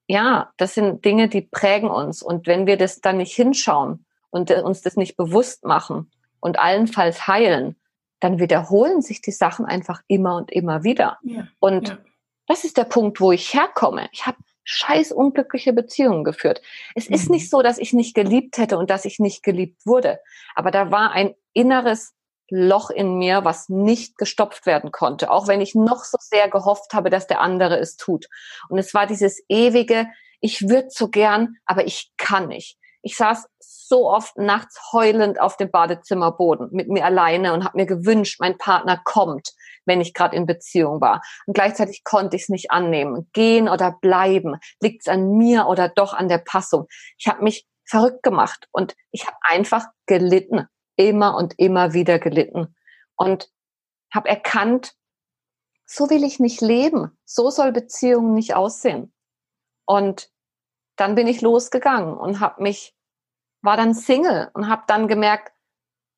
ja, 0.06 0.52
das 0.56 0.74
sind 0.74 1.04
Dinge, 1.04 1.28
die 1.28 1.40
prägen 1.40 1.90
uns. 1.90 2.22
Und 2.22 2.46
wenn 2.46 2.68
wir 2.68 2.76
das 2.76 3.00
dann 3.00 3.16
nicht 3.16 3.34
hinschauen 3.34 4.06
und 4.30 4.48
uns 4.52 4.80
das 4.80 4.96
nicht 4.96 5.16
bewusst 5.16 5.64
machen 5.64 6.08
und 6.38 6.56
allenfalls 6.60 7.26
heilen, 7.26 7.74
dann 8.20 8.38
wiederholen 8.38 9.02
sich 9.02 9.22
die 9.22 9.32
Sachen 9.32 9.66
einfach 9.66 10.02
immer 10.06 10.36
und 10.36 10.52
immer 10.52 10.84
wieder. 10.84 11.18
Ja, 11.24 11.48
und 11.58 11.88
ja. 11.88 11.98
das 12.46 12.62
ist 12.62 12.76
der 12.76 12.84
Punkt, 12.84 13.20
wo 13.20 13.32
ich 13.32 13.54
herkomme. 13.54 14.08
Ich 14.12 14.24
habe 14.24 14.38
scheiß 14.62 15.10
unglückliche 15.10 15.72
Beziehungen 15.72 16.22
geführt. 16.22 16.62
Es 16.94 17.08
mhm. 17.08 17.16
ist 17.16 17.28
nicht 17.28 17.50
so, 17.50 17.60
dass 17.60 17.78
ich 17.78 17.92
nicht 17.92 18.14
geliebt 18.14 18.56
hätte 18.56 18.78
und 18.78 18.88
dass 18.88 19.04
ich 19.04 19.18
nicht 19.18 19.42
geliebt 19.42 19.84
wurde. 19.84 20.20
Aber 20.54 20.70
da 20.70 20.92
war 20.92 21.10
ein 21.10 21.34
inneres 21.54 22.14
Loch 22.54 22.90
in 22.90 23.16
mir, 23.16 23.46
was 23.46 23.70
nicht 23.70 24.18
gestopft 24.18 24.66
werden 24.66 24.92
konnte, 24.92 25.30
auch 25.30 25.48
wenn 25.48 25.62
ich 25.62 25.74
noch 25.74 26.04
so 26.04 26.18
sehr 26.20 26.50
gehofft 26.50 26.92
habe, 26.92 27.08
dass 27.08 27.26
der 27.26 27.40
andere 27.40 27.78
es 27.78 27.96
tut. 27.96 28.26
Und 28.68 28.76
es 28.76 28.92
war 28.92 29.06
dieses 29.06 29.42
ewige, 29.48 30.06
ich 30.40 30.68
würde 30.68 30.88
so 30.90 31.08
gern, 31.08 31.56
aber 31.64 31.86
ich 31.86 32.12
kann 32.18 32.48
nicht. 32.48 32.76
Ich 33.00 33.16
saß 33.16 33.46
so 33.58 34.10
oft 34.10 34.36
nachts 34.36 34.92
heulend 34.92 35.40
auf 35.40 35.56
dem 35.56 35.70
Badezimmerboden 35.70 36.68
mit 36.72 36.88
mir 36.88 37.06
alleine 37.06 37.54
und 37.54 37.64
habe 37.64 37.78
mir 37.78 37.86
gewünscht, 37.86 38.38
mein 38.38 38.58
Partner 38.58 39.00
kommt, 39.02 39.48
wenn 39.86 40.02
ich 40.02 40.12
gerade 40.12 40.36
in 40.36 40.44
Beziehung 40.44 41.00
war. 41.00 41.22
Und 41.46 41.54
gleichzeitig 41.54 42.04
konnte 42.04 42.36
ich 42.36 42.42
es 42.42 42.48
nicht 42.50 42.70
annehmen. 42.70 43.30
Gehen 43.32 43.66
oder 43.66 43.96
bleiben, 43.98 44.58
liegt 44.80 45.02
es 45.02 45.08
an 45.08 45.38
mir 45.38 45.68
oder 45.68 45.88
doch 45.88 46.12
an 46.12 46.28
der 46.28 46.38
Passung. 46.38 46.86
Ich 47.16 47.28
habe 47.28 47.42
mich 47.42 47.66
verrückt 47.86 48.22
gemacht 48.22 48.68
und 48.72 48.94
ich 49.10 49.26
habe 49.26 49.36
einfach 49.48 49.86
gelitten 50.04 50.68
immer 51.08 51.36
und 51.36 51.58
immer 51.58 51.92
wieder 51.92 52.18
gelitten 52.18 52.74
und 53.16 53.50
habe 54.12 54.28
erkannt, 54.28 54.94
so 55.86 56.08
will 56.10 56.24
ich 56.24 56.38
nicht 56.38 56.60
leben, 56.60 57.16
so 57.24 57.50
soll 57.50 57.72
Beziehung 57.72 58.34
nicht 58.34 58.54
aussehen. 58.54 59.12
Und 59.84 60.30
dann 60.96 61.14
bin 61.14 61.26
ich 61.26 61.40
losgegangen 61.40 62.16
und 62.16 62.40
habe 62.40 62.62
mich 62.62 62.94
war 63.62 63.76
dann 63.76 63.94
Single 63.94 64.50
und 64.54 64.68
habe 64.68 64.82
dann 64.86 65.08
gemerkt, 65.08 65.52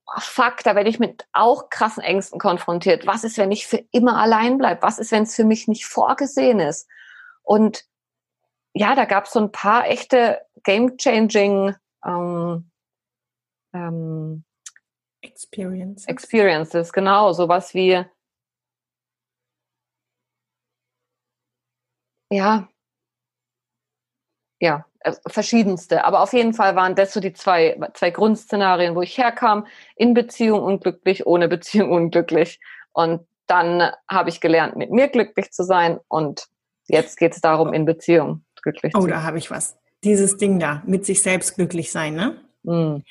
oh, 0.07 0.21
fuck, 0.21 0.63
da 0.65 0.75
werde 0.75 0.89
ich 0.89 0.99
mit 0.99 1.27
auch 1.33 1.69
krassen 1.69 2.03
Ängsten 2.03 2.41
konfrontiert. 2.41 3.07
Was 3.07 3.23
ist, 3.23 3.39
wenn 3.39 3.53
ich 3.53 3.67
für 3.67 3.85
immer 3.93 4.17
allein 4.19 4.59
bleibe? 4.59 4.83
Was 4.83 4.99
ist, 4.99 5.13
wenn 5.13 5.25
es 5.25 5.37
für 5.37 5.45
mich 5.45 5.69
nicht 5.69 5.87
vorgesehen 5.87 6.59
ist? 6.59 6.89
Und 7.43 7.85
ja, 8.73 8.95
da 8.95 9.05
gab 9.05 9.27
es 9.27 9.33
so 9.33 9.41
ein 9.41 9.53
paar 9.53 9.87
echte 9.87 10.41
game-changing 10.65 11.77
ähm, 12.05 12.71
ähm, 13.73 14.45
Experiences. 15.35 16.07
Experiences, 16.07 16.93
genau, 16.93 17.33
sowas 17.33 17.75
wie 17.75 18.05
ja, 22.31 22.69
ja, 24.61 24.87
äh, 25.01 25.13
verschiedenste. 25.27 26.05
Aber 26.05 26.23
auf 26.23 26.33
jeden 26.33 26.55
Fall 26.55 26.77
waren 26.77 26.95
das 26.95 27.13
so 27.13 27.21
die 27.21 27.33
zwei, 27.33 27.79
zwei 27.95 28.11
Grundszenarien, 28.11 28.95
wo 28.95 29.03
ich 29.03 29.19
herkam, 29.19 29.67
in 29.97 30.15
Beziehung 30.15 30.63
unglücklich, 30.63 31.27
ohne 31.27 31.49
Beziehung 31.49 31.91
unglücklich. 31.93 32.61
Und 32.93 33.27
dann 33.47 33.91
habe 34.09 34.31
ich 34.31 34.41
gelernt, 34.41 34.77
mit 34.77 34.91
mir 34.91 35.09
glücklich 35.09 35.51
zu 35.51 35.65
sein. 35.65 35.99
Und 36.09 36.47
jetzt 36.87 37.19
geht 37.19 37.35
es 37.35 37.41
darum, 37.41 37.73
in 37.73 37.85
Beziehung 37.85 38.45
glücklich 38.63 38.93
oh, 38.95 39.01
zu 39.01 39.03
sein. 39.03 39.13
Oh, 39.13 39.15
da 39.15 39.23
habe 39.23 39.39
ich 39.39 39.51
was. 39.51 39.77
Dieses 40.03 40.37
Ding 40.37 40.59
da, 40.59 40.83
mit 40.87 41.05
sich 41.05 41.23
selbst 41.23 41.57
glücklich 41.57 41.91
sein, 41.91 42.15
ne? 42.15 42.41
Mm. 42.63 43.03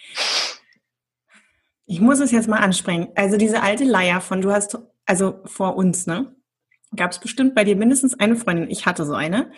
Ich 1.85 1.99
muss 1.99 2.19
es 2.19 2.31
jetzt 2.31 2.47
mal 2.47 2.59
ansprechen. 2.59 3.09
Also 3.15 3.37
diese 3.37 3.61
alte 3.61 3.83
Leier 3.83 4.21
von 4.21 4.41
du 4.41 4.51
hast, 4.51 4.77
also 5.05 5.41
vor 5.45 5.75
uns, 5.75 6.07
ne? 6.07 6.35
Gab 6.95 7.11
es 7.11 7.19
bestimmt 7.19 7.55
bei 7.55 7.63
dir 7.63 7.75
mindestens 7.75 8.19
eine 8.19 8.35
Freundin. 8.35 8.69
Ich 8.69 8.85
hatte 8.85 9.05
so 9.05 9.13
eine 9.13 9.51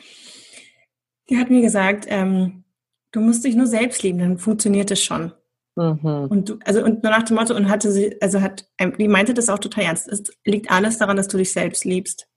die 1.30 1.38
hat 1.38 1.50
mir 1.50 1.62
gesagt, 1.62 2.06
ähm, 2.08 2.64
du 3.12 3.20
musst 3.20 3.44
dich 3.44 3.56
nur 3.56 3.68
selbst 3.68 4.04
lieben, 4.04 4.20
dann 4.20 4.38
funktioniert 4.38 4.92
es 4.92 5.04
schon. 5.04 5.34
Mhm. 5.76 6.28
Und 6.30 6.50
du, 6.50 6.60
also 6.64 6.84
und 6.84 7.04
nur 7.04 7.12
nach 7.12 7.24
dem 7.24 7.36
Motto, 7.36 7.56
und 7.56 7.70
hatte 7.70 7.92
sie, 7.92 8.22
also 8.22 8.42
hat, 8.42 8.68
die 8.80 9.08
meinte 9.08 9.34
das 9.34 9.50
auch 9.50 9.60
total 9.60 9.86
ernst. 9.86 10.08
Es 10.08 10.24
liegt 10.46 10.72
alles 10.72 10.98
daran, 10.98 11.18
dass 11.18 11.28
du 11.28 11.38
dich 11.38 11.52
selbst 11.52 11.84
liebst. 11.84 12.28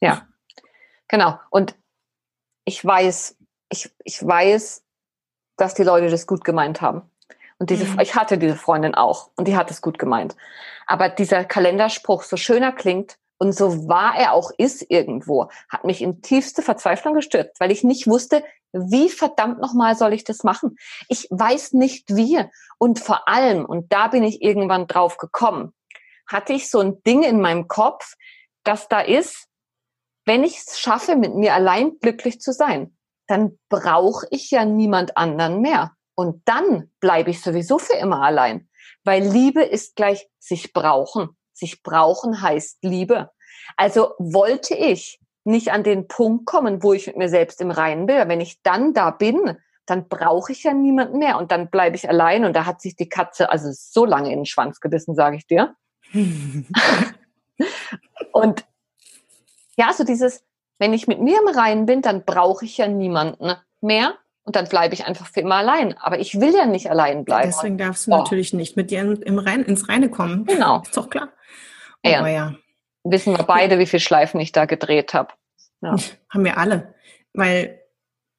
Ja, 0.00 0.28
genau. 1.08 1.38
Und 1.50 1.76
ich 2.64 2.84
weiß, 2.84 3.38
ich, 3.70 3.90
ich 4.04 4.24
weiß, 4.24 4.84
dass 5.56 5.74
die 5.74 5.84
Leute 5.84 6.10
das 6.10 6.26
gut 6.26 6.44
gemeint 6.44 6.80
haben. 6.80 7.02
Und 7.58 7.70
diese, 7.70 7.84
mhm. 7.84 8.00
ich 8.00 8.14
hatte 8.14 8.38
diese 8.38 8.56
Freundin 8.56 8.94
auch 8.94 9.30
und 9.36 9.48
die 9.48 9.56
hat 9.56 9.70
es 9.70 9.80
gut 9.80 9.98
gemeint. 9.98 10.36
Aber 10.86 11.08
dieser 11.08 11.44
Kalenderspruch, 11.44 12.22
so 12.22 12.36
schöner 12.36 12.72
klingt, 12.72 13.16
und 13.38 13.52
so 13.52 13.88
wahr 13.88 14.14
er 14.16 14.32
auch 14.32 14.50
ist 14.56 14.90
irgendwo, 14.90 15.50
hat 15.68 15.84
mich 15.84 16.02
in 16.02 16.22
tiefste 16.22 16.62
Verzweiflung 16.62 17.14
gestürzt, 17.14 17.58
weil 17.60 17.72
ich 17.72 17.84
nicht 17.84 18.06
wusste, 18.06 18.44
wie 18.72 19.08
verdammt 19.08 19.60
nochmal 19.60 19.96
soll 19.96 20.12
ich 20.12 20.24
das 20.24 20.44
machen? 20.44 20.76
Ich 21.08 21.28
weiß 21.30 21.72
nicht 21.74 22.16
wie. 22.16 22.42
Und 22.78 23.00
vor 23.00 23.28
allem, 23.28 23.64
und 23.64 23.92
da 23.92 24.08
bin 24.08 24.22
ich 24.22 24.42
irgendwann 24.42 24.86
drauf 24.86 25.16
gekommen, 25.16 25.72
hatte 26.26 26.52
ich 26.52 26.70
so 26.70 26.80
ein 26.80 27.02
Ding 27.02 27.22
in 27.22 27.40
meinem 27.40 27.68
Kopf, 27.68 28.14
dass 28.64 28.88
da 28.88 29.00
ist, 29.00 29.46
wenn 30.24 30.42
ich 30.42 30.58
es 30.58 30.80
schaffe, 30.80 31.16
mit 31.16 31.34
mir 31.34 31.54
allein 31.54 31.98
glücklich 32.00 32.40
zu 32.40 32.52
sein, 32.52 32.96
dann 33.26 33.58
brauche 33.68 34.26
ich 34.30 34.50
ja 34.50 34.64
niemand 34.64 35.16
anderen 35.16 35.60
mehr. 35.60 35.92
Und 36.14 36.42
dann 36.46 36.90
bleibe 37.00 37.30
ich 37.30 37.42
sowieso 37.42 37.78
für 37.78 37.94
immer 37.94 38.22
allein. 38.22 38.68
Weil 39.04 39.22
Liebe 39.22 39.62
ist 39.62 39.96
gleich 39.96 40.28
sich 40.38 40.72
brauchen. 40.72 41.36
Sich 41.52 41.82
brauchen 41.82 42.40
heißt 42.40 42.78
Liebe. 42.82 43.30
Also 43.76 44.14
wollte 44.18 44.74
ich 44.74 45.20
nicht 45.44 45.72
an 45.72 45.82
den 45.82 46.08
Punkt 46.08 46.46
kommen, 46.46 46.82
wo 46.82 46.92
ich 46.92 47.06
mit 47.06 47.16
mir 47.16 47.28
selbst 47.28 47.60
im 47.60 47.70
Reinen 47.70 48.06
bin. 48.06 48.28
Wenn 48.28 48.40
ich 48.40 48.62
dann 48.62 48.94
da 48.94 49.10
bin, 49.10 49.58
dann 49.86 50.08
brauche 50.08 50.52
ich 50.52 50.62
ja 50.62 50.72
niemanden 50.72 51.18
mehr 51.18 51.38
und 51.38 51.52
dann 51.52 51.68
bleibe 51.68 51.96
ich 51.96 52.08
allein 52.08 52.44
und 52.44 52.54
da 52.54 52.64
hat 52.64 52.80
sich 52.80 52.96
die 52.96 53.08
Katze 53.08 53.50
also 53.50 53.68
so 53.70 54.06
lange 54.06 54.32
in 54.32 54.40
den 54.40 54.46
Schwanz 54.46 54.80
gebissen, 54.80 55.14
sage 55.14 55.36
ich 55.36 55.46
dir. 55.46 55.74
und 58.32 58.64
ja, 59.76 59.92
so 59.92 60.04
dieses, 60.04 60.42
wenn 60.78 60.94
ich 60.94 61.06
mit 61.06 61.20
mir 61.20 61.38
im 61.40 61.48
Reinen 61.48 61.86
bin, 61.86 62.00
dann 62.00 62.24
brauche 62.24 62.64
ich 62.64 62.78
ja 62.78 62.88
niemanden 62.88 63.54
mehr 63.80 64.14
und 64.44 64.56
dann 64.56 64.68
bleibe 64.68 64.94
ich 64.94 65.06
einfach 65.06 65.26
für 65.26 65.40
immer 65.40 65.56
allein. 65.56 65.96
Aber 65.98 66.18
ich 66.18 66.38
will 66.38 66.54
ja 66.54 66.66
nicht 66.66 66.90
allein 66.90 67.24
bleiben. 67.24 67.50
Deswegen 67.50 67.78
darfst 67.78 68.06
du 68.06 68.12
oh. 68.12 68.18
natürlich 68.18 68.52
nicht 68.52 68.76
mit 68.76 68.90
dir 68.90 69.00
im 69.00 69.38
Rein, 69.38 69.64
ins 69.64 69.88
Reine 69.88 70.10
kommen. 70.10 70.44
Genau. 70.44 70.82
Ist 70.82 70.96
doch 70.96 71.08
klar. 71.08 71.30
Oh, 72.04 72.08
ja. 72.08 72.26
ja. 72.28 72.54
Wissen 73.04 73.36
wir 73.36 73.44
beide, 73.44 73.78
wie 73.78 73.86
viele 73.86 74.00
Schleifen 74.00 74.40
ich 74.40 74.52
da 74.52 74.66
gedreht 74.66 75.14
habe. 75.14 75.32
Ja. 75.80 75.96
Haben 76.28 76.44
wir 76.44 76.58
alle. 76.58 76.94
Weil 77.32 77.80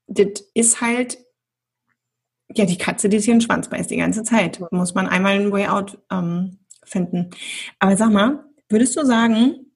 das 0.07 0.43
ist 0.53 0.79
halt, 0.79 1.17
ja, 2.53 2.65
die 2.65 2.77
Katze, 2.77 3.09
die 3.09 3.17
sich 3.17 3.29
in 3.29 3.35
den 3.35 3.41
Schwanz 3.41 3.69
beißt 3.69 3.89
die 3.89 3.97
ganze 3.97 4.23
Zeit. 4.23 4.61
Muss 4.71 4.93
man 4.93 5.07
einmal 5.07 5.33
einen 5.33 5.51
Way 5.51 5.67
Out 5.67 5.97
ähm, 6.11 6.59
finden. 6.83 7.31
Aber 7.79 7.97
sag 7.97 8.11
mal, 8.11 8.45
würdest 8.69 8.95
du 8.95 9.03
sagen, 9.03 9.71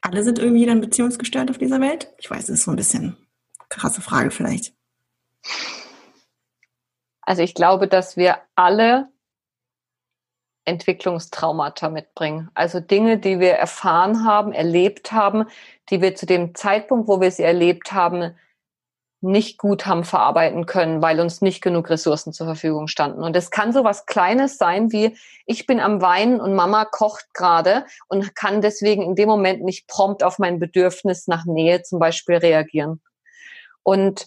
alle 0.00 0.24
sind 0.24 0.40
irgendwie 0.40 0.66
dann 0.66 0.80
beziehungsgestört 0.80 1.48
auf 1.50 1.58
dieser 1.58 1.80
Welt? 1.80 2.12
Ich 2.18 2.28
weiß, 2.28 2.46
das 2.46 2.56
ist 2.56 2.64
so 2.64 2.72
ein 2.72 2.76
bisschen 2.76 3.16
krasse 3.68 4.00
Frage 4.00 4.30
vielleicht. 4.30 4.74
Also 7.22 7.42
ich 7.42 7.54
glaube, 7.54 7.88
dass 7.88 8.16
wir 8.16 8.38
alle 8.54 9.08
Entwicklungstraumata 10.64 11.88
mitbringen. 11.88 12.50
Also 12.54 12.80
Dinge, 12.80 13.18
die 13.18 13.40
wir 13.40 13.52
erfahren 13.52 14.24
haben, 14.24 14.52
erlebt 14.52 15.12
haben, 15.12 15.46
die 15.90 16.02
wir 16.02 16.14
zu 16.14 16.26
dem 16.26 16.54
Zeitpunkt, 16.54 17.08
wo 17.08 17.20
wir 17.20 17.30
sie 17.30 17.44
erlebt 17.44 17.92
haben, 17.92 18.36
nicht 19.22 19.58
gut 19.58 19.86
haben 19.86 20.04
verarbeiten 20.04 20.66
können, 20.66 21.02
weil 21.02 21.20
uns 21.20 21.40
nicht 21.40 21.62
genug 21.62 21.88
Ressourcen 21.88 22.32
zur 22.32 22.46
Verfügung 22.46 22.86
standen. 22.86 23.22
Und 23.22 23.34
es 23.34 23.50
kann 23.50 23.72
so 23.72 23.82
was 23.82 24.06
Kleines 24.06 24.58
sein 24.58 24.92
wie, 24.92 25.16
ich 25.46 25.66
bin 25.66 25.80
am 25.80 26.02
Weinen 26.02 26.40
und 26.40 26.54
Mama 26.54 26.84
kocht 26.84 27.32
gerade 27.32 27.86
und 28.08 28.34
kann 28.36 28.60
deswegen 28.60 29.02
in 29.02 29.14
dem 29.14 29.28
Moment 29.28 29.64
nicht 29.64 29.88
prompt 29.88 30.22
auf 30.22 30.38
mein 30.38 30.58
Bedürfnis 30.58 31.26
nach 31.28 31.44
Nähe 31.44 31.82
zum 31.82 31.98
Beispiel 31.98 32.36
reagieren. 32.36 33.00
Und 33.86 34.26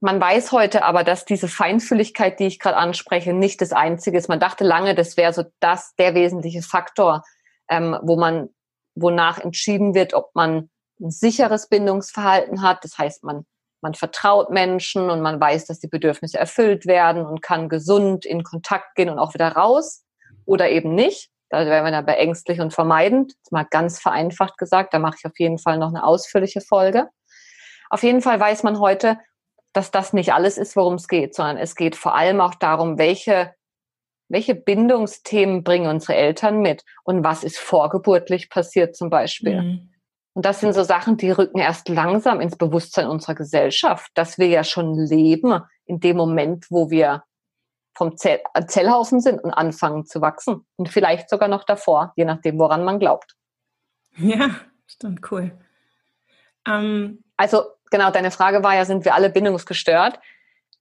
man 0.00 0.18
weiß 0.18 0.52
heute 0.52 0.84
aber, 0.84 1.04
dass 1.04 1.26
diese 1.26 1.48
Feinfühligkeit, 1.48 2.40
die 2.40 2.46
ich 2.46 2.58
gerade 2.58 2.78
anspreche, 2.78 3.34
nicht 3.34 3.60
das 3.60 3.72
Einzige 3.72 4.16
ist. 4.16 4.30
Man 4.30 4.40
dachte 4.40 4.64
lange, 4.64 4.94
das 4.94 5.18
wäre 5.18 5.34
so 5.34 5.44
das 5.60 5.94
der 5.96 6.14
wesentliche 6.14 6.62
Faktor, 6.62 7.22
ähm, 7.68 7.98
wo 8.00 8.16
man, 8.16 8.48
wonach 8.94 9.38
entschieden 9.38 9.94
wird, 9.94 10.14
ob 10.14 10.34
man 10.34 10.70
ein 10.98 11.10
sicheres 11.10 11.68
Bindungsverhalten 11.68 12.62
hat. 12.62 12.82
Das 12.84 12.96
heißt, 12.96 13.22
man, 13.22 13.44
man 13.82 13.92
vertraut 13.92 14.48
Menschen 14.48 15.10
und 15.10 15.20
man 15.20 15.38
weiß, 15.38 15.66
dass 15.66 15.78
die 15.78 15.88
Bedürfnisse 15.88 16.38
erfüllt 16.38 16.86
werden 16.86 17.26
und 17.26 17.42
kann 17.42 17.68
gesund 17.68 18.24
in 18.24 18.44
Kontakt 18.44 18.94
gehen 18.94 19.10
und 19.10 19.18
auch 19.18 19.34
wieder 19.34 19.52
raus 19.52 20.06
oder 20.46 20.70
eben 20.70 20.94
nicht. 20.94 21.30
Da 21.50 21.66
wären 21.66 21.84
wir 21.84 21.90
dann 21.90 22.06
bei 22.06 22.14
ängstlich 22.14 22.60
und 22.60 22.72
vermeidend. 22.72 23.34
Das 23.44 23.50
mal 23.50 23.66
ganz 23.70 24.00
vereinfacht 24.00 24.56
gesagt. 24.56 24.94
Da 24.94 24.98
mache 24.98 25.16
ich 25.18 25.26
auf 25.26 25.38
jeden 25.38 25.58
Fall 25.58 25.76
noch 25.76 25.88
eine 25.88 26.02
ausführliche 26.02 26.62
Folge. 26.62 27.10
Auf 27.90 28.02
jeden 28.02 28.22
Fall 28.22 28.40
weiß 28.40 28.62
man 28.62 28.78
heute, 28.78 29.18
dass 29.72 29.90
das 29.90 30.12
nicht 30.12 30.32
alles 30.32 30.58
ist, 30.58 30.76
worum 30.76 30.94
es 30.94 31.08
geht, 31.08 31.34
sondern 31.34 31.58
es 31.58 31.74
geht 31.74 31.96
vor 31.96 32.14
allem 32.14 32.40
auch 32.40 32.54
darum, 32.54 32.98
welche, 32.98 33.54
welche 34.28 34.54
Bindungsthemen 34.54 35.62
bringen 35.62 35.88
unsere 35.88 36.14
Eltern 36.14 36.60
mit 36.60 36.84
und 37.04 37.22
was 37.22 37.44
ist 37.44 37.58
vorgeburtlich 37.58 38.48
passiert 38.48 38.96
zum 38.96 39.10
Beispiel. 39.10 39.62
Mhm. 39.62 39.90
Und 40.32 40.46
das 40.46 40.60
sind 40.60 40.72
so 40.72 40.84
Sachen, 40.84 41.16
die 41.16 41.30
rücken 41.30 41.58
erst 41.58 41.88
langsam 41.88 42.40
ins 42.40 42.56
Bewusstsein 42.56 43.08
unserer 43.08 43.34
Gesellschaft, 43.34 44.10
dass 44.14 44.38
wir 44.38 44.46
ja 44.46 44.64
schon 44.64 44.94
leben 44.94 45.60
in 45.86 45.98
dem 45.98 46.16
Moment, 46.16 46.66
wo 46.70 46.90
wir 46.90 47.24
vom 47.94 48.16
Zell 48.16 48.40
Zellhaufen 48.68 49.20
sind 49.20 49.42
und 49.42 49.50
anfangen 49.50 50.06
zu 50.06 50.20
wachsen. 50.20 50.64
Und 50.76 50.88
vielleicht 50.88 51.28
sogar 51.28 51.48
noch 51.48 51.64
davor, 51.64 52.12
je 52.16 52.24
nachdem, 52.24 52.58
woran 52.58 52.84
man 52.84 53.00
glaubt. 53.00 53.34
Ja, 54.16 54.50
stimmt, 54.86 55.30
cool. 55.30 55.52
Ähm, 56.66 57.24
also 57.36 57.64
genau, 57.90 58.10
deine 58.10 58.30
Frage 58.30 58.62
war 58.62 58.74
ja, 58.74 58.84
sind 58.84 59.04
wir 59.04 59.14
alle 59.14 59.30
bindungsgestört? 59.30 60.18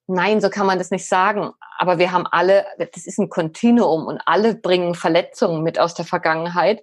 Nein, 0.08 0.41
so 0.41 0.50
kann 0.50 0.65
man 0.65 0.78
das 0.78 0.91
nicht 0.91 1.08
sagen. 1.08 1.52
Aber 1.78 2.00
wir 2.00 2.12
haben 2.12 2.26
alle, 2.26 2.65
das 2.78 3.06
ist 3.06 3.19
ein 3.19 3.30
Kontinuum 3.30 4.08
und 4.08 4.19
alle 4.26 4.56
bringen 4.56 4.95
Verletzungen 4.95 5.63
mit 5.63 5.80
aus 5.80 5.93
der 5.93 6.06
Vergangenheit, 6.06 6.82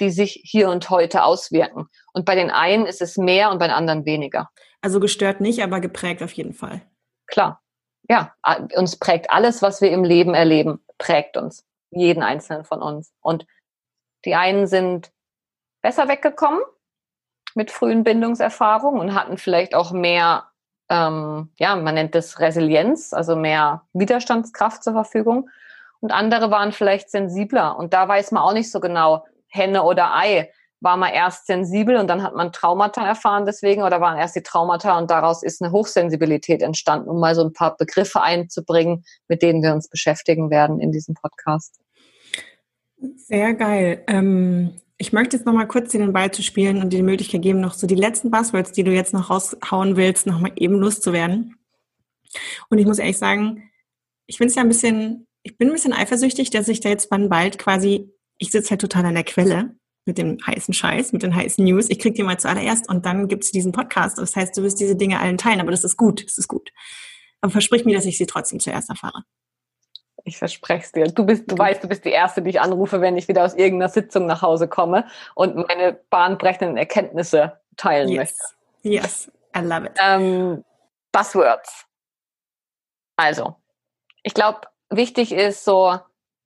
die 0.00 0.10
sich 0.10 0.40
hier 0.44 0.70
und 0.70 0.88
heute 0.90 1.24
auswirken. 1.24 1.88
Und 2.12 2.24
bei 2.24 2.34
den 2.34 2.50
einen 2.50 2.86
ist 2.86 3.02
es 3.02 3.16
mehr 3.16 3.50
und 3.50 3.58
bei 3.58 3.66
den 3.66 3.74
anderen 3.74 4.04
weniger. 4.04 4.50
Also 4.80 5.00
gestört 5.00 5.40
nicht, 5.40 5.62
aber 5.62 5.80
geprägt 5.80 6.22
auf 6.22 6.32
jeden 6.32 6.54
Fall. 6.54 6.82
Klar. 7.26 7.60
Ja, 8.08 8.34
uns 8.74 8.96
prägt 8.96 9.30
alles, 9.30 9.60
was 9.60 9.82
wir 9.82 9.90
im 9.90 10.02
Leben 10.02 10.34
erleben, 10.34 10.82
prägt 10.96 11.36
uns. 11.36 11.66
Jeden 11.90 12.22
einzelnen 12.22 12.64
von 12.64 12.80
uns. 12.80 13.12
Und 13.20 13.44
die 14.24 14.34
einen 14.34 14.66
sind 14.66 15.12
besser 15.82 16.08
weggekommen 16.08 16.60
mit 17.58 17.72
frühen 17.72 18.04
Bindungserfahrungen 18.04 19.00
und 19.00 19.14
hatten 19.14 19.36
vielleicht 19.36 19.74
auch 19.74 19.90
mehr, 19.90 20.44
ähm, 20.88 21.50
ja, 21.58 21.74
man 21.74 21.96
nennt 21.96 22.14
es 22.14 22.38
Resilienz, 22.38 23.12
also 23.12 23.34
mehr 23.34 23.82
Widerstandskraft 23.92 24.84
zur 24.84 24.92
Verfügung. 24.92 25.50
Und 25.98 26.12
andere 26.12 26.52
waren 26.52 26.70
vielleicht 26.70 27.10
sensibler. 27.10 27.76
Und 27.76 27.92
da 27.92 28.06
weiß 28.06 28.30
man 28.30 28.44
auch 28.44 28.52
nicht 28.52 28.70
so 28.70 28.78
genau, 28.78 29.26
Henne 29.48 29.82
oder 29.82 30.14
Ei. 30.14 30.52
war 30.80 30.96
man 30.96 31.12
erst 31.12 31.48
sensibel 31.48 31.96
und 31.96 32.06
dann 32.06 32.22
hat 32.22 32.36
man 32.36 32.52
Traumata 32.52 33.04
erfahren 33.04 33.44
deswegen 33.44 33.82
oder 33.82 34.00
waren 34.00 34.16
erst 34.16 34.36
die 34.36 34.44
Traumata 34.44 34.96
und 34.96 35.10
daraus 35.10 35.42
ist 35.42 35.60
eine 35.60 35.72
Hochsensibilität 35.72 36.62
entstanden, 36.62 37.08
um 37.08 37.18
mal 37.18 37.34
so 37.34 37.42
ein 37.42 37.52
paar 37.52 37.76
Begriffe 37.76 38.22
einzubringen, 38.22 39.04
mit 39.26 39.42
denen 39.42 39.60
wir 39.60 39.72
uns 39.72 39.88
beschäftigen 39.88 40.50
werden 40.50 40.78
in 40.78 40.92
diesem 40.92 41.14
Podcast. 41.14 41.80
Sehr 43.16 43.54
geil. 43.54 44.04
Ähm, 44.06 44.74
ich 44.98 45.12
möchte 45.12 45.36
jetzt 45.36 45.46
nochmal 45.46 45.68
kurz 45.68 45.92
dir 45.92 45.98
den 45.98 46.12
Ball 46.12 46.30
zu 46.32 46.42
spielen 46.42 46.82
und 46.82 46.92
dir 46.92 46.98
die 46.98 47.04
Möglichkeit 47.04 47.42
geben, 47.42 47.60
noch 47.60 47.74
so 47.74 47.86
die 47.86 47.94
letzten 47.94 48.30
Buzzwords, 48.30 48.72
die 48.72 48.82
du 48.82 48.92
jetzt 48.92 49.12
noch 49.12 49.30
raushauen 49.30 49.96
willst, 49.96 50.26
nochmal 50.26 50.52
eben 50.56 50.74
loszuwerden. 50.74 51.56
Und 52.68 52.78
ich 52.78 52.86
muss 52.86 52.98
ehrlich 52.98 53.16
sagen, 53.16 53.70
ich 54.26 54.36
finde 54.36 54.50
es 54.50 54.56
ja 54.56 54.62
ein 54.62 54.68
bisschen, 54.68 55.26
ich 55.44 55.56
bin 55.56 55.68
ein 55.68 55.74
bisschen 55.74 55.92
eifersüchtig, 55.92 56.50
dass 56.50 56.68
ich 56.68 56.80
da 56.80 56.88
jetzt 56.88 57.10
dann 57.12 57.28
bald 57.28 57.58
quasi, 57.58 58.12
ich 58.38 58.50
sitze 58.50 58.70
halt 58.70 58.80
total 58.80 59.06
an 59.06 59.14
der 59.14 59.24
Quelle 59.24 59.76
mit 60.04 60.18
dem 60.18 60.38
heißen 60.44 60.74
Scheiß, 60.74 61.12
mit 61.12 61.22
den 61.22 61.34
heißen 61.34 61.64
News. 61.64 61.88
Ich 61.90 62.00
krieg 62.00 62.14
die 62.14 62.24
mal 62.24 62.38
zuallererst 62.38 62.88
und 62.88 63.06
dann 63.06 63.28
gibt's 63.28 63.52
diesen 63.52 63.72
Podcast. 63.72 64.18
Das 64.18 64.34
heißt, 64.34 64.56
du 64.56 64.62
wirst 64.62 64.80
diese 64.80 64.96
Dinge 64.96 65.20
allen 65.20 65.38
teilen, 65.38 65.60
aber 65.60 65.70
das 65.70 65.84
ist 65.84 65.96
gut, 65.96 66.24
das 66.24 66.38
ist 66.38 66.48
gut. 66.48 66.70
Aber 67.40 67.52
versprich 67.52 67.84
mir, 67.84 67.94
dass 67.94 68.06
ich 68.06 68.18
sie 68.18 68.26
trotzdem 68.26 68.58
zuerst 68.58 68.90
erfahre. 68.90 69.22
Ich 70.24 70.38
verspreche 70.38 70.84
es 70.84 70.92
dir. 70.92 71.04
Du 71.06 71.24
bist, 71.24 71.50
du 71.50 71.56
weißt, 71.56 71.82
du 71.82 71.88
bist 71.88 72.04
die 72.04 72.10
Erste, 72.10 72.42
die 72.42 72.50
ich 72.50 72.60
anrufe, 72.60 73.00
wenn 73.00 73.16
ich 73.16 73.28
wieder 73.28 73.44
aus 73.44 73.54
irgendeiner 73.54 73.88
Sitzung 73.88 74.26
nach 74.26 74.42
Hause 74.42 74.68
komme 74.68 75.06
und 75.34 75.56
meine 75.56 75.94
bahnbrechenden 76.10 76.76
Erkenntnisse 76.76 77.60
teilen 77.76 78.08
yes. 78.08 78.18
möchte. 78.18 78.38
Yes, 78.82 79.32
I 79.56 79.60
love 79.60 79.86
it. 79.86 79.92
Ähm, 80.00 80.64
Buzzwords. 81.12 81.86
Also, 83.16 83.56
ich 84.22 84.34
glaube, 84.34 84.60
wichtig 84.90 85.32
ist 85.32 85.64
so, 85.64 85.98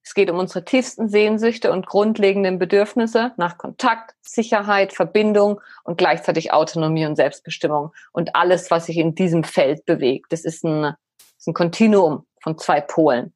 es 0.05 0.15
geht 0.15 0.31
um 0.31 0.39
unsere 0.39 0.65
tiefsten 0.65 1.09
Sehnsüchte 1.09 1.71
und 1.71 1.87
grundlegenden 1.87 2.59
Bedürfnisse 2.59 3.33
nach 3.37 3.57
Kontakt, 3.57 4.15
Sicherheit, 4.21 4.93
Verbindung 4.93 5.61
und 5.85 5.97
gleichzeitig 5.97 6.53
Autonomie 6.53 7.07
und 7.07 7.17
Selbstbestimmung 7.17 7.93
und 8.13 8.35
alles, 8.35 8.71
was 8.71 8.87
sich 8.87 8.97
in 8.97 9.15
diesem 9.15 9.45
Feld 9.45 9.85
bewegt. 9.85 10.33
Das 10.33 10.45
ist 10.45 10.65
ein, 10.65 10.83
das 10.83 10.97
ist 11.39 11.49
ein 11.49 11.55
Kontinuum 11.55 12.27
von 12.41 12.59
zwei 12.59 12.81
Polen. 12.81 13.33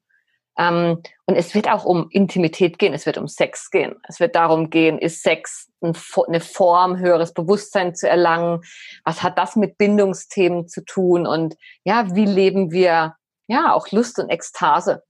Ähm, 0.57 1.01
und 1.25 1.35
es 1.35 1.53
wird 1.53 1.69
auch 1.69 1.85
um 1.85 2.07
Intimität 2.09 2.79
gehen, 2.79 2.93
es 2.93 3.05
wird 3.05 3.17
um 3.17 3.27
Sex 3.27 3.69
gehen. 3.69 3.95
Es 4.07 4.19
wird 4.19 4.35
darum 4.35 4.69
gehen, 4.69 4.97
ist 4.97 5.21
Sex 5.21 5.71
eine 5.81 6.39
Form, 6.39 6.97
höheres 6.97 7.33
Bewusstsein 7.33 7.93
zu 7.95 8.09
erlangen? 8.09 8.61
Was 9.03 9.21
hat 9.23 9.37
das 9.37 9.55
mit 9.55 9.77
Bindungsthemen 9.77 10.67
zu 10.67 10.83
tun? 10.83 11.27
Und 11.27 11.55
ja, 11.83 12.15
wie 12.15 12.25
leben 12.25 12.71
wir 12.71 13.15
ja 13.47 13.73
auch 13.73 13.91
Lust 13.91 14.19
und 14.19 14.29
Ekstase? 14.29 15.03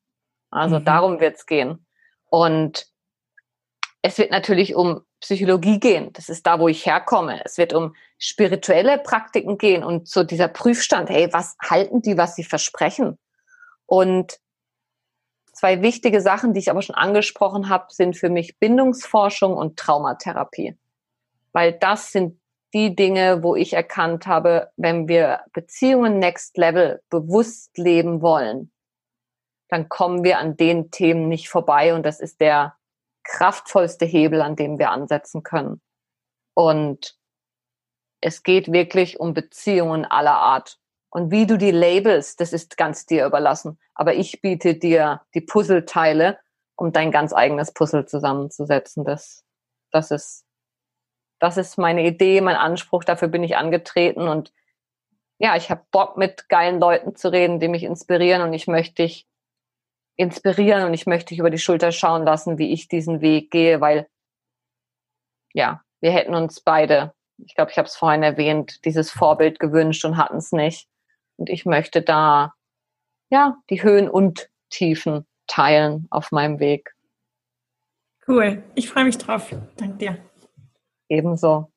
Also 0.52 0.80
mhm. 0.80 0.86
darum 0.86 1.20
wird 1.20 1.38
es 1.38 1.46
gehen. 1.46 1.86
Und 2.30 2.88
es 4.02 4.18
wird 4.18 4.32
natürlich 4.32 4.76
um 4.76 5.02
Psychologie 5.22 5.80
gehen. 5.80 6.12
Das 6.14 6.30
ist 6.30 6.46
da, 6.46 6.60
wo 6.60 6.68
ich 6.68 6.86
herkomme. 6.86 7.42
Es 7.44 7.58
wird 7.58 7.74
um 7.74 7.96
spirituelle 8.20 9.00
Praktiken 9.00 9.58
gehen 9.58 9.84
und 9.84 10.08
so 10.08 10.24
dieser 10.24 10.48
Prüfstand, 10.48 11.10
hey, 11.10 11.30
was 11.32 11.56
halten 11.62 12.02
die, 12.02 12.18
was 12.18 12.36
sie 12.36 12.44
versprechen? 12.44 13.18
Und 13.86 14.40
zwei 15.58 15.82
wichtige 15.82 16.22
Sachen, 16.22 16.54
die 16.54 16.60
ich 16.60 16.70
aber 16.70 16.84
schon 16.84 16.96
angesprochen 16.96 17.68
habe, 17.68 17.88
sind 17.90 18.16
für 18.16 18.30
mich 18.30 18.60
Bindungsforschung 18.60 19.58
und 19.58 19.78
Traumatherapie. 19.78 20.78
Weil 21.52 21.74
das 21.74 22.12
sind 22.12 22.40
die 22.74 22.96
Dinge, 22.96 23.42
wo 23.42 23.56
ich 23.56 23.74
erkannt 23.74 24.28
habe, 24.28 24.72
wenn 24.78 25.08
wir 25.08 25.42
Beziehungen 25.54 26.20
Next 26.20 26.58
Level 26.58 27.02
bewusst 27.10 27.78
leben 27.78 28.22
wollen, 28.22 28.72
dann 29.70 29.90
kommen 29.90 30.24
wir 30.24 30.38
an 30.38 30.58
den 30.58 30.92
Themen 30.92 31.28
nicht 31.28 31.50
vorbei 31.50 31.94
und 31.96 32.06
das 32.06 32.20
ist 32.20 32.40
der 32.40 32.76
kraftvollste 33.24 34.06
Hebel, 34.06 34.42
an 34.42 34.56
dem 34.56 34.78
wir 34.78 34.92
ansetzen 34.92 35.44
können. 35.44 35.82
Und 36.54 37.18
es 38.22 38.44
geht 38.44 38.72
wirklich 38.72 39.20
um 39.20 39.34
Beziehungen 39.34 40.06
aller 40.06 40.38
Art. 40.38 40.80
Und 41.18 41.32
wie 41.32 41.48
du 41.48 41.58
die 41.58 41.72
labelst, 41.72 42.40
das 42.40 42.54
ist 42.54 42.78
ganz 42.78 43.08
dir 43.08 43.26
überlassen. 43.26 43.80
Aber 43.96 44.14
ich 44.14 44.40
biete 44.40 44.76
dir 44.76 45.22
die 45.34 45.42
Puzzleteile, 45.42 46.38
um 46.76 46.92
dein 46.92 47.10
ganz 47.10 47.34
eigenes 47.34 47.74
Puzzle 47.74 48.06
zusammenzusetzen. 48.06 49.04
Das, 49.04 49.44
das 49.90 50.12
ist, 50.12 50.46
das 51.40 51.58
ist 51.58 51.80
meine 51.80 52.06
Idee, 52.06 52.40
mein 52.42 52.56
Anspruch. 52.56 53.04
Dafür 53.04 53.30
bin 53.30 53.44
ich 53.44 53.58
angetreten 53.58 54.28
und 54.28 54.54
ja, 55.40 55.56
ich 55.56 55.72
habe 55.72 55.88
Bock 55.90 56.18
mit 56.18 56.50
geilen 56.50 56.80
Leuten 56.80 57.16
zu 57.16 57.32
reden, 57.32 57.60
die 57.60 57.68
mich 57.68 57.82
inspirieren 57.82 58.44
und 58.44 58.54
ich 58.54 58.68
möchte 58.68 59.02
dich 59.02 59.28
inspirieren 60.18 60.84
und 60.84 60.94
ich 60.94 61.08
möchte 61.08 61.30
dich 61.30 61.40
über 61.40 61.50
die 61.50 61.58
Schulter 61.58 61.92
schauen 61.92 62.26
lassen, 62.26 62.60
wie 62.60 62.72
ich 62.72 62.90
diesen 62.90 63.22
Weg 63.22 63.50
gehe, 63.50 63.82
weil 63.82 64.08
ja, 65.52 65.82
wir 66.00 66.12
hätten 66.12 66.36
uns 66.36 66.62
beide, 66.62 67.16
ich 67.44 67.56
glaube, 67.56 67.72
ich 67.72 67.80
habe 67.80 67.88
es 67.88 67.96
vorhin 67.96 68.22
erwähnt, 68.22 68.86
dieses 68.86 69.10
Vorbild 69.10 69.60
gewünscht 69.60 70.06
und 70.06 70.18
hatten 70.18 70.38
es 70.38 70.52
nicht. 70.52 70.88
Und 71.38 71.50
ich 71.50 71.66
möchte 71.66 72.02
da 72.02 72.54
ja 73.30 73.58
die 73.70 73.84
Höhen 73.84 74.10
und 74.10 74.50
Tiefen 74.70 75.26
teilen 75.48 76.08
auf 76.10 76.32
meinem 76.32 76.60
Weg. 76.60 76.94
Cool, 78.28 78.64
ich 78.76 78.90
freue 78.90 79.06
mich 79.06 79.18
drauf. 79.18 79.50
Danke 79.78 79.98
dir. 79.98 80.18
Ebenso. 81.08 81.72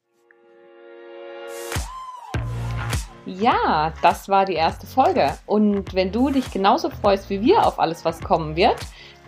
Ja, 3.27 3.93
das 4.03 4.29
war 4.29 4.45
die 4.45 4.55
erste 4.55 4.87
Folge. 4.87 5.39
Und 5.47 5.95
wenn 5.95 6.11
du 6.11 6.31
dich 6.31 6.51
genauso 6.51 6.91
freust 6.91 7.31
wie 7.31 7.43
wir 7.43 7.65
auf 7.65 7.79
alles, 7.79 8.05
was 8.05 8.21
kommen 8.21 8.57
wird, 8.57 8.79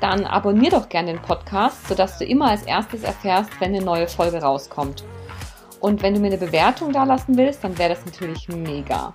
dann 0.00 0.24
abonnier 0.24 0.70
doch 0.70 0.88
gerne 0.88 1.12
den 1.12 1.22
Podcast, 1.22 1.86
sodass 1.86 2.18
du 2.18 2.24
immer 2.24 2.50
als 2.50 2.64
erstes 2.64 3.04
erfährst, 3.04 3.50
wenn 3.60 3.72
eine 3.74 3.84
neue 3.84 4.08
Folge 4.08 4.42
rauskommt. 4.42 5.04
Und 5.78 6.02
wenn 6.02 6.14
du 6.14 6.20
mir 6.20 6.28
eine 6.28 6.38
Bewertung 6.38 6.92
da 6.92 7.04
lassen 7.04 7.36
willst, 7.36 7.62
dann 7.62 7.78
wäre 7.78 7.90
das 7.90 8.04
natürlich 8.04 8.48
mega. 8.48 9.14